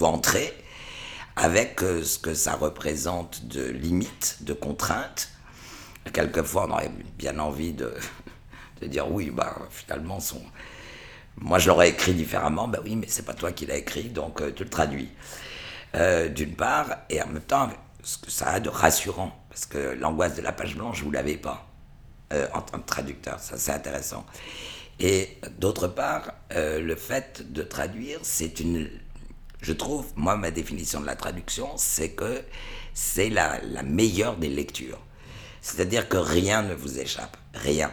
entrer, 0.00 0.52
avec 1.36 1.80
ce 1.80 2.18
que 2.18 2.34
ça 2.34 2.54
représente 2.54 3.46
de 3.46 3.64
limites, 3.64 4.38
de 4.40 4.52
contraintes. 4.52 5.30
Quelquefois, 6.12 6.66
on 6.68 6.72
aurait 6.72 6.90
bien 7.18 7.38
envie 7.38 7.72
de, 7.72 7.94
dire 8.82 9.10
oui, 9.10 9.30
bah, 9.30 9.56
finalement, 9.70 10.18
moi 11.36 11.58
je 11.58 11.68
l'aurais 11.68 11.90
écrit 11.90 12.14
différemment, 12.14 12.68
bah 12.68 12.80
oui, 12.84 12.96
mais 12.96 13.06
c'est 13.08 13.24
pas 13.24 13.34
toi 13.34 13.52
qui 13.52 13.66
l'as 13.66 13.76
écrit, 13.76 14.08
donc 14.08 14.42
tu 14.54 14.64
le 14.64 14.70
traduis. 14.70 15.10
D'une 15.94 16.54
part, 16.54 16.98
et 17.10 17.20
en 17.20 17.26
même 17.26 17.42
temps, 17.42 17.68
ce 18.02 18.18
que 18.18 18.30
ça 18.30 18.48
a 18.50 18.60
de 18.60 18.68
rassurant 18.68 19.42
parce 19.52 19.66
que 19.66 19.94
l'angoisse 20.00 20.34
de 20.34 20.40
la 20.40 20.50
page 20.50 20.74
blanche, 20.74 21.02
vous 21.02 21.10
l'avez 21.10 21.36
pas 21.36 21.71
euh, 22.32 22.46
en 22.54 22.62
tant 22.62 22.78
que 22.78 22.86
traducteur. 22.86 23.40
Ça, 23.40 23.56
c'est 23.58 23.72
intéressant. 23.72 24.24
Et 25.00 25.38
d'autre 25.58 25.88
part, 25.88 26.32
euh, 26.52 26.80
le 26.80 26.96
fait 26.96 27.52
de 27.52 27.62
traduire, 27.62 28.20
c'est 28.22 28.60
une. 28.60 28.88
Je 29.60 29.72
trouve, 29.72 30.06
moi, 30.16 30.36
ma 30.36 30.50
définition 30.50 31.00
de 31.00 31.06
la 31.06 31.16
traduction, 31.16 31.68
c'est 31.76 32.10
que 32.10 32.42
c'est 32.94 33.30
la, 33.30 33.60
la, 33.62 33.82
meilleure 33.82 34.36
des 34.36 34.48
lectures. 34.48 34.98
C'est-à-dire 35.60 36.08
que 36.08 36.16
rien 36.16 36.62
ne 36.62 36.74
vous 36.74 36.98
échappe, 36.98 37.36
rien. 37.54 37.92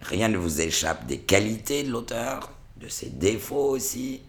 Rien 0.00 0.28
ne 0.28 0.38
vous 0.38 0.60
échappe 0.60 1.06
des 1.06 1.18
qualités 1.18 1.82
de 1.82 1.90
l'auteur, 1.90 2.50
de 2.76 2.88
ses 2.88 3.10
défauts 3.10 3.70
aussi. 3.70 4.22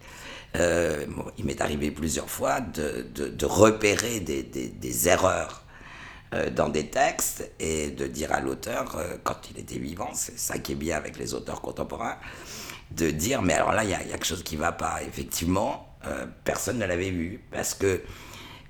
Euh, 0.56 1.06
il 1.38 1.46
m'est 1.46 1.62
arrivé 1.62 1.92
plusieurs 1.92 2.30
fois 2.30 2.62
de, 2.62 3.06
de, 3.14 3.46
repérer 3.46 4.20
des, 4.20 4.44
des, 4.44 5.10
erreurs 5.10 5.64
dans 6.52 6.70
des 6.70 6.88
textes 6.88 7.50
et 7.60 7.90
de 7.90 8.08
dire 8.08 8.34
à 8.34 8.42
l'auteur, 8.42 8.96
euh, 8.98 9.16
quand 9.24 9.50
il 9.52 9.60
était 9.60 9.78
vivant, 9.78 10.10
c'est 10.14 10.38
ça 10.38 10.58
qui 10.60 10.74
est 10.74 10.76
bien 10.76 10.98
avec 10.98 11.18
les 11.18 11.34
auteurs 11.34 11.62
contemporains, 11.62 12.18
de 12.92 13.10
dire, 13.10 13.42
mais 13.42 13.54
alors 13.54 13.72
là, 13.72 13.84
il 13.84 13.90
y, 13.90 13.94
a 13.94 14.00
quelque 14.00 14.26
chose 14.26 14.44
qui 14.44 14.56
ne 14.56 14.62
va 14.62 14.72
pas. 14.72 15.02
Effectivement, 15.04 15.98
personne 16.46 16.78
ne 16.78 16.86
l'avait 16.86 17.10
vu. 17.10 17.42
Parce 17.52 17.74
que 17.74 18.02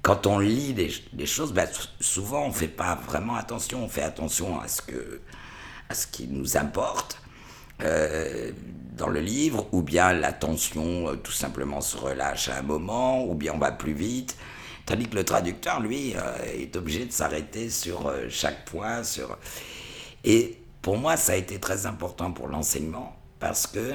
quand 0.02 0.26
on 0.26 0.40
lit 0.40 0.74
des, 0.74 1.26
choses, 1.26 1.54
ben, 1.54 1.68
souvent 2.00 2.46
on 2.46 2.48
ne 2.48 2.54
fait 2.54 2.68
pas 2.68 2.96
vraiment 2.96 3.36
attention, 3.36 3.84
on 3.84 3.90
fait 3.90 4.02
attention 4.02 4.60
à 4.60 4.68
ce, 4.68 4.82
que, 4.82 5.22
à 5.90 5.94
ce 5.94 6.08
qui 6.08 6.28
nous 6.28 6.58
importe. 6.58 7.22
Euh, 7.84 8.52
dans 8.94 9.08
le 9.08 9.20
livre, 9.20 9.68
ou 9.72 9.84
bien 9.84 10.12
l'attention 10.12 11.10
euh, 11.10 11.16
tout 11.16 11.32
simplement 11.32 11.82
se 11.82 11.96
relâche 11.96 12.50
à 12.50 12.58
un 12.58 12.62
moment, 12.64 13.24
ou 13.24 13.36
bien 13.36 13.54
on 13.54 13.60
va 13.60 13.72
plus 13.72 13.94
vite. 13.94 14.36
Tandis 14.88 15.08
que 15.08 15.16
le 15.16 15.24
traducteur, 15.24 15.80
lui, 15.80 16.16
euh, 16.16 16.36
est 16.46 16.76
obligé 16.76 17.06
de 17.06 17.12
s'arrêter 17.12 17.70
sur 17.70 18.12
chaque 18.30 18.66
point. 18.66 19.04
Et 20.24 20.58
pour 20.82 20.98
moi, 20.98 21.16
ça 21.18 21.34
a 21.34 21.36
été 21.36 21.60
très 21.60 21.86
important 21.86 22.32
pour 22.32 22.48
l'enseignement, 22.48 23.16
parce 23.40 23.68
que, 23.68 23.94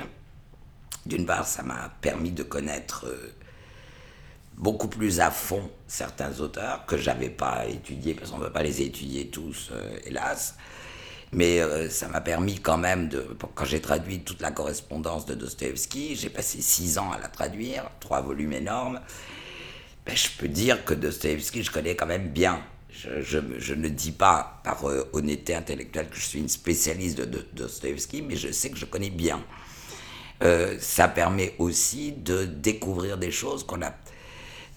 d'une 1.06 1.26
part, 1.26 1.48
ça 1.48 1.64
m'a 1.64 1.90
permis 2.00 2.30
de 2.30 2.44
connaître 2.44 3.06
beaucoup 4.58 4.86
plus 4.88 5.18
à 5.18 5.30
fond 5.30 5.68
certains 5.88 6.38
auteurs 6.40 6.86
que 6.86 6.96
j'avais 6.98 7.30
pas 7.30 7.66
étudiés, 7.66 8.14
parce 8.14 8.30
qu'on 8.30 8.38
ne 8.38 8.44
peut 8.44 8.52
pas 8.52 8.62
les 8.62 8.82
étudier 8.82 9.28
tous, 9.28 9.72
hélas. 10.04 10.56
Mais 11.32 11.60
euh, 11.60 11.88
ça 11.88 12.08
m'a 12.08 12.20
permis 12.20 12.60
quand 12.60 12.76
même 12.76 13.08
de. 13.08 13.26
Quand 13.54 13.64
j'ai 13.64 13.80
traduit 13.80 14.20
toute 14.20 14.42
la 14.42 14.50
correspondance 14.50 15.24
de 15.24 15.34
Dostoevsky, 15.34 16.14
j'ai 16.14 16.28
passé 16.28 16.60
six 16.60 16.98
ans 16.98 17.10
à 17.10 17.18
la 17.18 17.28
traduire, 17.28 17.90
trois 18.00 18.20
volumes 18.20 18.52
énormes. 18.52 19.00
Ben, 20.06 20.16
je 20.16 20.28
peux 20.38 20.48
dire 20.48 20.84
que 20.84 20.94
Dostoevsky, 20.94 21.62
je 21.62 21.70
connais 21.70 21.94
quand 21.94 22.06
même 22.06 22.28
bien. 22.28 22.62
Je, 22.90 23.22
je, 23.22 23.38
je 23.58 23.74
ne 23.74 23.88
dis 23.88 24.12
pas 24.12 24.60
par 24.64 24.88
euh, 24.88 25.08
honnêteté 25.12 25.54
intellectuelle 25.54 26.08
que 26.08 26.16
je 26.16 26.26
suis 26.26 26.38
une 26.38 26.48
spécialiste 26.48 27.18
de, 27.20 27.46
Dostoevsky, 27.52 28.22
mais 28.22 28.36
je 28.36 28.52
sais 28.52 28.70
que 28.70 28.76
je 28.76 28.84
connais 28.84 29.10
bien. 29.10 29.42
Euh, 30.42 30.76
ça 30.80 31.08
permet 31.08 31.54
aussi 31.58 32.12
de 32.12 32.44
découvrir 32.44 33.16
des 33.16 33.30
choses 33.30 33.64
qu'on 33.64 33.82
a 33.82 33.94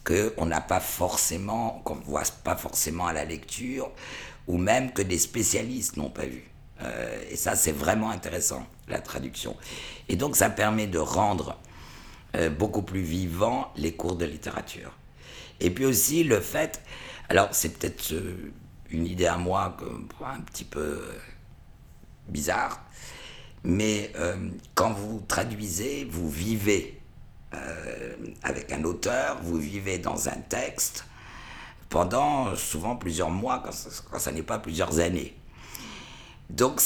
qu'on 0.06 0.46
n'a 0.46 0.62
pas 0.62 0.80
forcément, 0.80 1.82
qu'on 1.84 1.96
ne 1.96 2.04
voit 2.04 2.22
pas 2.44 2.56
forcément 2.56 3.08
à 3.08 3.14
la 3.14 3.26
lecture, 3.26 3.92
ou 4.48 4.58
même 4.58 4.92
que 4.92 5.02
des 5.02 5.18
spécialistes 5.18 5.98
n'ont 5.98 6.12
pas 6.12 6.28
vu. 6.28 6.44
Euh, 6.82 7.24
et 7.32 7.36
ça, 7.36 7.56
c'est 7.56 7.72
vraiment 7.72 8.12
intéressant, 8.12 8.66
la 8.88 9.00
traduction. 9.00 9.56
Et 10.08 10.16
donc, 10.16 10.36
ça 10.36 10.50
permet 10.50 10.88
de 10.88 11.00
rendre 11.00 11.58
euh, 12.36 12.50
beaucoup 12.50 12.82
plus 12.82 13.02
vivants 13.02 13.72
les 13.76 13.94
cours 13.94 14.16
de 14.16 14.26
littérature. 14.26 14.92
Et 15.60 15.70
puis 15.70 15.86
aussi 15.86 16.24
le 16.24 16.40
fait, 16.40 16.82
alors 17.30 17.50
c'est 17.52 17.78
peut-être 17.78 18.14
euh, 18.14 18.54
une 18.90 19.06
idée 19.06 19.28
à 19.28 19.38
moi 19.38 19.78
un 20.26 20.42
petit 20.42 20.66
peu 20.66 21.02
bizarre, 22.28 22.84
mais 23.64 24.12
quand 24.76 24.94
vous 24.94 25.24
traduisez, 25.28 26.06
vous 26.06 26.30
vivez 26.30 27.00
avec 28.44 28.72
un 28.72 28.84
auteur, 28.84 29.42
vous 29.42 29.58
vivez 29.58 29.98
dans 29.98 30.30
un 30.30 30.40
texte, 30.50 31.06
pendant 31.90 32.56
souvent 32.56 32.96
plusieurs 32.96 33.30
mois, 33.30 33.64
quand 33.64 34.20
ça, 34.20 34.32
n'est 34.32 34.44
pas 34.44 34.60
plusieurs 34.60 35.00
années. 35.00 35.36
Donc, 36.50 36.82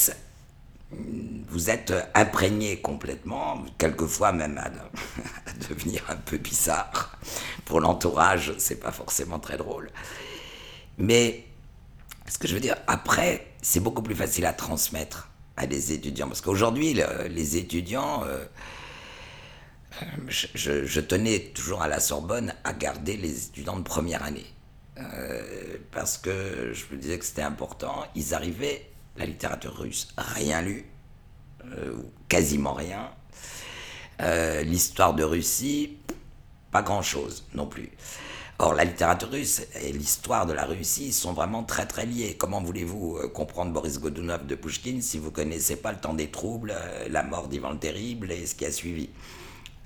vous 0.92 1.70
êtes 1.70 1.92
imprégné 2.14 2.80
complètement, 2.80 3.64
quelquefois 3.78 4.32
même 4.32 4.58
à, 4.58 4.70
devenir 5.68 6.04
un 6.08 6.16
peu 6.16 6.38
bizarre. 6.38 7.18
Pour 7.64 7.80
l'entourage, 7.80 8.54
c'est 8.58 8.80
pas 8.80 8.92
forcément 8.92 9.38
très 9.38 9.56
drôle. 9.56 9.90
Mais 10.98 11.44
ce 12.28 12.38
que 12.38 12.46
je 12.46 12.54
veux 12.54 12.60
dire, 12.60 12.76
après, 12.86 13.46
c'est 13.62 13.80
beaucoup 13.80 14.02
plus 14.02 14.14
facile 14.14 14.46
à 14.46 14.52
transmettre 14.52 15.30
à 15.56 15.66
des 15.66 15.92
étudiants. 15.92 16.28
Parce 16.28 16.40
qu'aujourd'hui, 16.40 16.98
les 17.28 17.56
étudiants, 17.56 18.24
euh, 18.24 18.44
je, 20.28 21.00
tenais 21.00 21.40
toujours 21.54 21.82
à 21.82 21.88
la 21.88 22.00
Sorbonne 22.00 22.54
à 22.64 22.72
garder 22.72 23.16
les 23.16 23.46
étudiants 23.46 23.76
de 23.76 23.82
première 23.82 24.22
année. 24.22 24.46
Euh, 24.98 25.78
parce 25.92 26.18
que 26.18 26.72
je 26.72 26.84
me 26.94 27.00
disais 27.00 27.18
que 27.18 27.24
c'était 27.24 27.42
important. 27.42 28.04
Ils 28.14 28.34
arrivaient, 28.34 28.89
la 29.16 29.26
littérature 29.26 29.76
russe, 29.76 30.08
rien 30.16 30.62
lu, 30.62 30.84
euh, 31.64 31.94
quasiment 32.28 32.74
rien. 32.74 33.10
Euh, 34.20 34.62
l'histoire 34.62 35.14
de 35.14 35.24
Russie, 35.24 35.98
pas 36.70 36.82
grand-chose 36.82 37.44
non 37.54 37.66
plus. 37.66 37.90
Or, 38.58 38.74
la 38.74 38.84
littérature 38.84 39.30
russe 39.30 39.62
et 39.80 39.92
l'histoire 39.92 40.44
de 40.44 40.52
la 40.52 40.66
Russie 40.66 41.12
sont 41.12 41.32
vraiment 41.32 41.64
très 41.64 41.86
très 41.86 42.04
liés. 42.04 42.36
Comment 42.36 42.60
voulez-vous 42.60 43.18
comprendre 43.32 43.72
Boris 43.72 43.98
Godunov 43.98 44.46
de 44.46 44.54
Pushkin 44.54 45.00
si 45.00 45.18
vous 45.18 45.30
connaissez 45.30 45.76
pas 45.76 45.92
le 45.92 45.98
temps 45.98 46.12
des 46.12 46.30
troubles, 46.30 46.74
la 47.08 47.22
mort 47.22 47.48
d'Ivan 47.48 47.70
le 47.70 47.78
Terrible 47.78 48.30
et 48.30 48.44
ce 48.44 48.54
qui 48.54 48.66
a 48.66 48.70
suivi? 48.70 49.08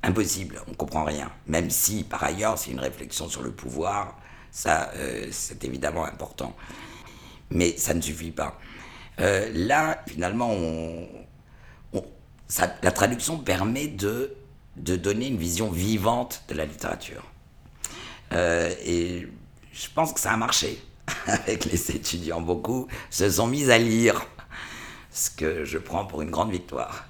Impossible, 0.02 0.60
on 0.68 0.74
comprend 0.74 1.04
rien. 1.04 1.32
Même 1.46 1.70
si, 1.70 2.04
par 2.04 2.22
ailleurs, 2.24 2.58
c'est 2.58 2.70
une 2.72 2.80
réflexion 2.80 3.26
sur 3.28 3.42
le 3.42 3.52
pouvoir, 3.52 4.18
ça, 4.50 4.90
euh, 4.96 5.28
c'est 5.30 5.64
évidemment 5.64 6.04
important. 6.04 6.54
Mais 7.50 7.76
ça 7.78 7.94
ne 7.94 8.02
suffit 8.02 8.30
pas. 8.30 8.58
Euh, 9.20 9.50
là, 9.55 10.03
finalement, 10.09 10.55
la 12.83 12.92
traduction 12.92 13.38
permet 13.38 13.87
de, 13.87 14.35
de 14.77 14.96
donner 14.96 15.29
une 15.29 15.38
vision 15.38 15.70
vivante 15.70 16.42
de 16.48 16.55
la 16.55 16.64
littérature. 16.64 17.24
Euh, 18.33 18.74
et 18.85 19.29
je 19.72 19.87
pense 19.94 20.12
que 20.12 20.20
ça 20.20 20.33
a 20.33 20.37
marché 20.37 20.83
avec 21.27 21.64
les 21.64 21.90
étudiants. 21.90 22.40
Beaucoup 22.40 22.88
se 23.11 23.29
sont 23.31 23.46
mis 23.46 23.70
à 23.70 23.79
lire, 23.79 24.27
ce 25.11 25.31
que 25.31 25.64
je 25.64 25.79
prends 25.79 26.05
pour 26.07 26.22
une 26.22 26.31
grande 26.31 26.50
victoire. 26.50 27.07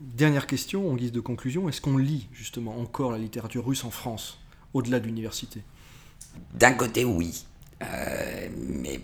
Dernière 0.00 0.46
question 0.46 0.90
en 0.90 0.94
guise 0.94 1.12
de 1.12 1.20
conclusion, 1.20 1.68
est-ce 1.68 1.80
qu'on 1.80 1.96
lit 1.96 2.28
justement 2.32 2.78
encore 2.78 3.12
la 3.12 3.18
littérature 3.18 3.64
russe 3.64 3.84
en 3.84 3.90
France, 3.90 4.38
au-delà 4.74 5.00
de 5.00 5.06
l'université? 5.06 5.62
D'un 6.52 6.72
côté, 6.72 7.04
oui, 7.04 7.46
euh, 7.82 8.48
mais 8.56 9.00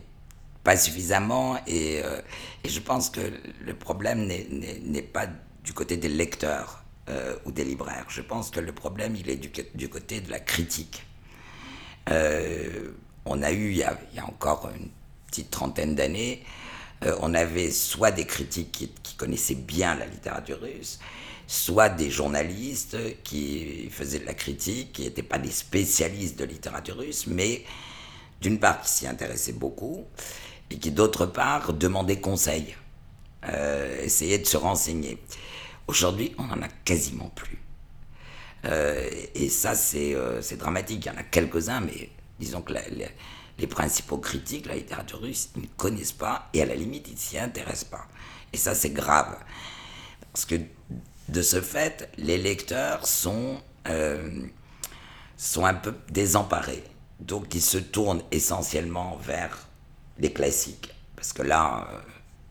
pas 0.64 0.76
suffisamment. 0.76 1.56
Euh, 1.68 2.20
et, 2.64 2.68
je 2.68 2.80
pense 2.80 3.10
que 3.10 3.20
le 3.60 3.74
problème 3.74 4.26
n'est 4.26 5.02
pas 5.02 5.26
du 5.64 5.72
côté 5.72 5.96
des 5.96 6.08
lecteurs 6.08 6.84
euh, 7.08 7.36
ou 7.44 7.52
des 7.52 7.64
libraires. 7.64 8.06
Je 8.08 8.22
pense 8.22 8.50
que 8.50 8.60
le 8.60 8.72
problème, 8.72 9.16
il 9.16 9.28
est 9.30 9.36
du, 9.36 9.88
côté 9.88 10.20
de 10.20 10.30
la 10.30 10.40
critique. 10.40 11.04
on 12.06 13.42
a 13.42 13.52
eu, 13.52 13.70
il 13.70 13.76
y 13.76 13.84
a, 13.84 13.96
encore 14.26 14.70
une 14.74 14.88
petite 15.28 15.50
trentaine 15.50 15.94
d'années, 15.94 16.42
on 17.20 17.34
avait 17.34 17.70
soit 17.70 18.12
des 18.12 18.26
critiques 18.26 18.72
qui, 19.02 19.14
connaissaient 19.16 19.54
bien 19.54 19.94
la 19.94 20.06
littérature 20.06 20.60
russe, 20.60 20.98
soit 21.46 21.88
des 21.88 22.10
journalistes 22.10 22.96
qui 23.22 23.88
faisaient 23.90 24.20
de 24.20 24.26
la 24.26 24.34
critique, 24.34 24.94
qui 24.94 25.02
n'étaient 25.02 25.22
pas 25.22 25.38
des 25.38 25.50
spécialistes 25.50 26.38
de 26.38 26.44
littérature 26.44 26.96
russe, 26.98 27.26
mais 27.26 27.64
d'une 28.40 28.58
part 28.58 28.82
qui 28.82 28.90
s'y 28.90 29.06
intéressaient 29.06 29.52
beaucoup, 29.52 30.04
et 30.72 30.78
qui 30.78 30.90
d'autre 30.90 31.26
part 31.26 31.72
demandaient 31.72 32.20
conseil, 32.20 32.74
euh, 33.48 34.02
essayaient 34.02 34.38
de 34.38 34.46
se 34.46 34.56
renseigner. 34.56 35.18
Aujourd'hui, 35.86 36.34
on 36.38 36.44
n'en 36.44 36.62
a 36.62 36.68
quasiment 36.84 37.28
plus. 37.34 37.58
Euh, 38.64 39.08
et 39.34 39.48
ça, 39.48 39.72
euh, 39.94 40.40
c'est 40.40 40.56
dramatique. 40.56 41.04
Il 41.04 41.08
y 41.08 41.10
en 41.10 41.18
a 41.18 41.24
quelques-uns, 41.24 41.80
mais 41.80 42.10
disons 42.38 42.62
que 42.62 42.72
les 43.58 43.66
principaux 43.66 44.18
critiques, 44.18 44.66
la 44.66 44.76
littérature 44.76 45.20
russe, 45.20 45.50
ils 45.56 45.62
ne 45.62 45.66
connaissent 45.76 46.12
pas, 46.12 46.48
et 46.54 46.62
à 46.62 46.66
la 46.66 46.74
limite, 46.74 47.08
ils 47.08 47.14
ne 47.14 47.18
s'y 47.18 47.38
intéressent 47.38 47.90
pas. 47.90 48.06
Et 48.52 48.56
ça, 48.56 48.74
c'est 48.74 48.90
grave. 48.90 49.36
Parce 50.32 50.46
que 50.46 50.54
de 51.28 51.42
ce 51.42 51.60
fait, 51.60 52.10
les 52.16 52.38
lecteurs 52.38 53.06
sont, 53.06 53.60
euh, 53.88 54.46
sont 55.36 55.64
un 55.64 55.74
peu 55.74 55.94
désemparés. 56.10 56.84
Donc 57.20 57.54
ils 57.54 57.62
se 57.62 57.78
tournent 57.78 58.22
essentiellement 58.32 59.16
vers 59.22 59.68
les 60.22 60.32
classiques. 60.32 60.94
Parce 61.14 61.32
que 61.34 61.42
là, 61.42 61.86
il 61.90 61.94
euh, 61.94 62.00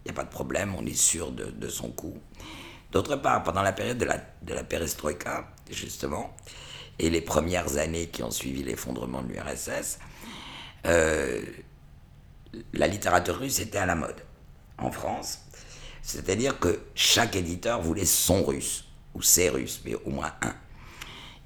n'y 0.05 0.11
a 0.11 0.13
pas 0.13 0.23
de 0.23 0.29
problème, 0.29 0.75
on 0.77 0.85
est 0.85 0.93
sûr 0.93 1.31
de, 1.31 1.67
son 1.69 1.89
coup. 1.89 2.17
D'autre 2.91 3.15
part, 3.15 3.41
pendant 3.43 3.63
la 3.63 3.71
période 3.71 3.97
de 3.97 4.05
la, 4.05 4.17
de 4.41 4.53
la 4.53 4.63
perestroïka, 4.63 5.47
justement, 5.71 6.35
et 6.99 7.09
les 7.09 7.21
premières 7.21 7.77
années 7.77 8.07
qui 8.07 8.21
ont 8.21 8.31
suivi 8.31 8.63
l'effondrement 8.63 9.23
de 9.23 9.33
l'URSS, 9.33 9.97
euh, 10.85 11.41
la 12.73 12.87
littérature 12.87 13.39
russe 13.39 13.59
était 13.59 13.77
à 13.77 13.85
la 13.85 13.95
mode 13.95 14.21
en 14.77 14.91
France. 14.91 15.39
C'est-à-dire 16.01 16.59
que 16.59 16.81
chaque 16.93 17.35
éditeur 17.35 17.81
voulait 17.81 18.05
son 18.05 18.43
russe, 18.43 18.85
ou 19.13 19.21
ses 19.21 19.49
russes, 19.49 19.81
mais 19.85 19.95
au 19.95 20.09
moins 20.09 20.33
un. 20.41 20.53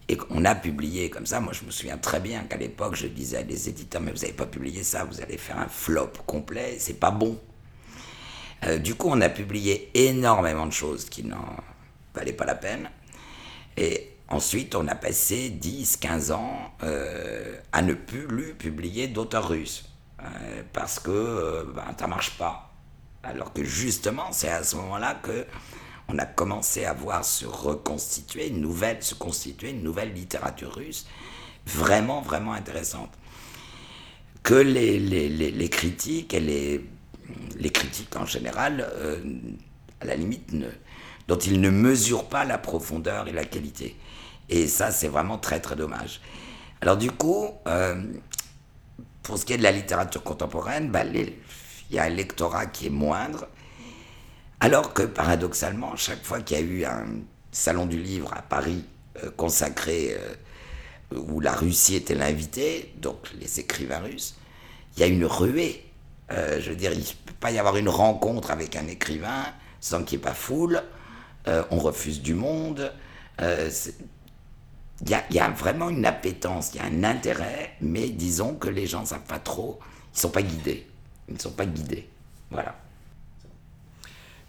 Et 0.08 0.18
on 0.30 0.46
a 0.46 0.54
publié 0.54 1.10
comme 1.10 1.26
ça. 1.26 1.40
Moi, 1.40 1.54
je 1.54 1.66
me 1.66 1.72
souviens 1.72 1.98
très 1.98 2.20
bien 2.20 2.44
qu'à 2.44 2.58
l'époque, 2.58 2.96
je 2.96 3.08
disais 3.08 3.38
à 3.38 3.44
des 3.44 3.70
éditeurs, 3.70 4.02
mais 4.02 4.12
vous 4.12 4.20
n'avez 4.20 4.34
pas 4.34 4.46
publié 4.46 4.84
ça, 4.84 5.04
vous 5.04 5.22
allez 5.22 5.38
faire 5.38 5.60
un 5.60 5.68
flop 5.68 6.12
complet, 6.26 6.78
c'est 6.80 7.00
pas 7.00 7.12
bon. 7.12 7.40
Euh, 8.66 8.78
du 8.78 8.96
coup, 8.96 9.10
on 9.10 9.22
a 9.22 9.30
publié 9.30 9.90
énormément 9.94 10.66
de 10.66 10.74
choses 10.74 11.06
qui 11.06 11.24
n'en 11.24 11.56
valaient 12.14 12.34
pas 12.34 12.46
la 12.46 12.56
peine. 12.56 12.90
Et 13.78 14.12
ensuite, 14.28 14.76
on 14.76 14.88
a 14.88 14.96
passé 14.96 15.50
10, 15.50 15.98
15 15.98 16.32
ans 16.32 16.74
euh, 16.84 17.58
à 17.72 17.82
ne 17.82 17.94
plus 17.94 18.54
publier 18.54 19.08
d'auteurs 19.08 19.50
russes. 19.50 19.90
Euh, 20.22 20.64
parce 20.72 21.00
que 21.00 21.68
ben, 21.76 21.84
ça 22.00 22.08
marche 22.08 22.38
pas. 22.38 22.72
Alors 23.24 23.54
que 23.54 23.64
justement, 23.64 24.32
c'est 24.32 24.50
à 24.50 24.64
ce 24.64 24.76
moment-là 24.78 25.16
que 25.22 25.46
on 26.08 26.18
a 26.20 26.26
commencé 26.26 26.86
à 26.86 26.94
voir 26.94 27.26
se 27.26 27.46
reconstituer 27.46 28.48
une 28.48 28.62
nouvelle, 28.62 29.02
se 29.02 29.16
constituer 29.16 29.72
une 29.72 29.84
nouvelle 29.84 30.14
littérature 30.14 30.74
russe 30.76 31.08
vraiment, 31.66 32.22
vraiment 32.22 32.54
intéressante. 32.54 33.12
Que 34.44 34.54
les, 34.54 35.00
les, 35.00 35.30
les, 35.30 35.70
critiques 35.70 36.34
et 36.36 36.40
les, 36.40 36.86
les 37.58 37.70
critiques 37.72 38.16
en 38.16 38.26
général, 38.26 38.88
euh, 38.94 39.18
à 40.00 40.06
la 40.06 40.16
limite, 40.16 40.54
dont 41.28 41.38
ils 41.38 41.60
ne 41.60 41.72
mesurent 41.72 42.30
pas 42.30 42.46
la 42.46 42.60
profondeur 42.60 43.28
et 43.28 43.32
la 43.32 43.46
qualité. 43.46 43.96
Et 44.50 44.68
ça, 44.68 44.92
c'est 44.92 45.08
vraiment 45.08 45.40
très, 45.40 45.60
très 45.60 45.76
dommage. 45.76 46.22
Alors 46.82 46.98
du 46.98 47.10
coup, 47.10 47.50
euh, 47.68 48.04
pour 49.24 49.40
ce 49.40 49.46
qui 49.46 49.54
est 49.54 49.58
de 49.58 49.64
la 49.64 49.72
littérature 49.72 50.22
contemporaine, 50.22 50.92
bah, 50.92 51.04
il 51.04 51.34
y 51.90 51.98
a 51.98 52.04
un 52.04 52.10
lectorat 52.10 52.68
qui 52.68 52.88
est 52.88 52.92
moindre, 52.92 53.48
alors 54.60 54.94
que 54.94 55.04
paradoxalement, 55.04 55.96
chaque 55.96 56.24
fois 56.24 56.42
qu'il 56.42 56.58
y 56.58 56.60
a 56.60 56.64
eu 56.64 56.86
un 56.86 57.06
salon 57.52 57.86
du 57.86 58.02
livre 58.02 58.34
à 58.34 58.42
Paris 58.42 58.84
euh, 59.24 59.32
consacré, 59.36 60.18
euh, 60.18 61.18
où 61.18 61.40
la 61.40 61.54
Russie 61.54 61.96
était 61.96 62.16
l'invité, 62.16 62.94
donc 62.98 63.32
les 63.40 63.60
écrivains 63.60 64.00
russes, 64.00 64.36
il 64.96 65.02
y 65.02 65.04
a 65.04 65.08
une 65.08 65.26
ruée. 65.26 65.84
Euh, 66.32 66.60
je 66.60 66.72
veux 66.72 66.76
dire, 66.76 66.92
il 66.94 67.00
ne 67.00 67.04
peut 67.04 67.34
pas 67.40 67.52
y 67.52 67.60
avoir 67.60 67.78
une 67.78 67.90
rencontre 67.90 68.52
avec 68.52 68.76
un 68.76 68.88
écrivain 68.88 69.46
sans 69.80 70.04
qu'il 70.04 70.18
n'y 70.18 70.24
ait 70.24 70.28
pas 70.28 70.34
foule. 70.34 70.82
on 71.46 71.78
refuse 71.78 72.22
du 72.22 72.34
monde. 72.34 72.92
Il 73.40 75.10
y, 75.10 75.14
a, 75.14 75.24
y, 75.30 75.40
a, 75.40 75.50
vraiment 75.50 75.90
une 75.90 76.06
appétence, 76.06 76.72
il 76.74 76.78
y 76.78 76.80
a 76.80 76.86
un 76.86 77.04
intérêt, 77.04 77.76
mais 77.82 78.10
disons 78.10 78.56
que 78.56 78.70
les 78.70 78.88
gens 78.88 79.02
ne 79.02 79.06
savent 79.06 79.28
pas 79.28 79.40
trop, 79.40 79.80
ils 80.14 80.16
ne 80.16 80.22
sont 80.22 80.30
pas 80.30 80.42
guidés. 80.42 80.88
Ils 81.28 81.36
ne 81.36 81.40
sont 81.40 81.52
pas 81.52 81.66
guidés. 81.66 82.10
Voilà. 82.50 82.76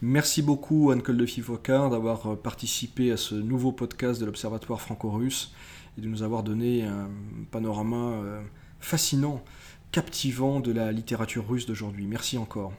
Merci 0.09 0.41
beaucoup 0.41 0.93
Anne-Cole 0.93 1.17
de 1.17 1.27
Fifocar 1.27 1.91
d'avoir 1.91 2.29
euh, 2.29 2.37
participé 2.37 3.11
à 3.11 3.17
ce 3.17 3.35
nouveau 3.35 3.73
podcast 3.73 4.21
de 4.21 4.25
l'Observatoire 4.25 4.81
franco-russe 4.81 5.53
et 5.99 6.01
de 6.01 6.07
nous 6.07 6.23
avoir 6.23 6.45
donné 6.45 6.85
un 6.85 7.11
panorama 7.51 7.97
euh, 7.97 8.41
fascinant, 8.79 9.43
captivant 9.91 10.61
de 10.61 10.71
la 10.71 10.93
littérature 10.93 11.49
russe 11.49 11.67
d'aujourd'hui. 11.67 12.07
Merci 12.07 12.39
encore. 12.39 12.73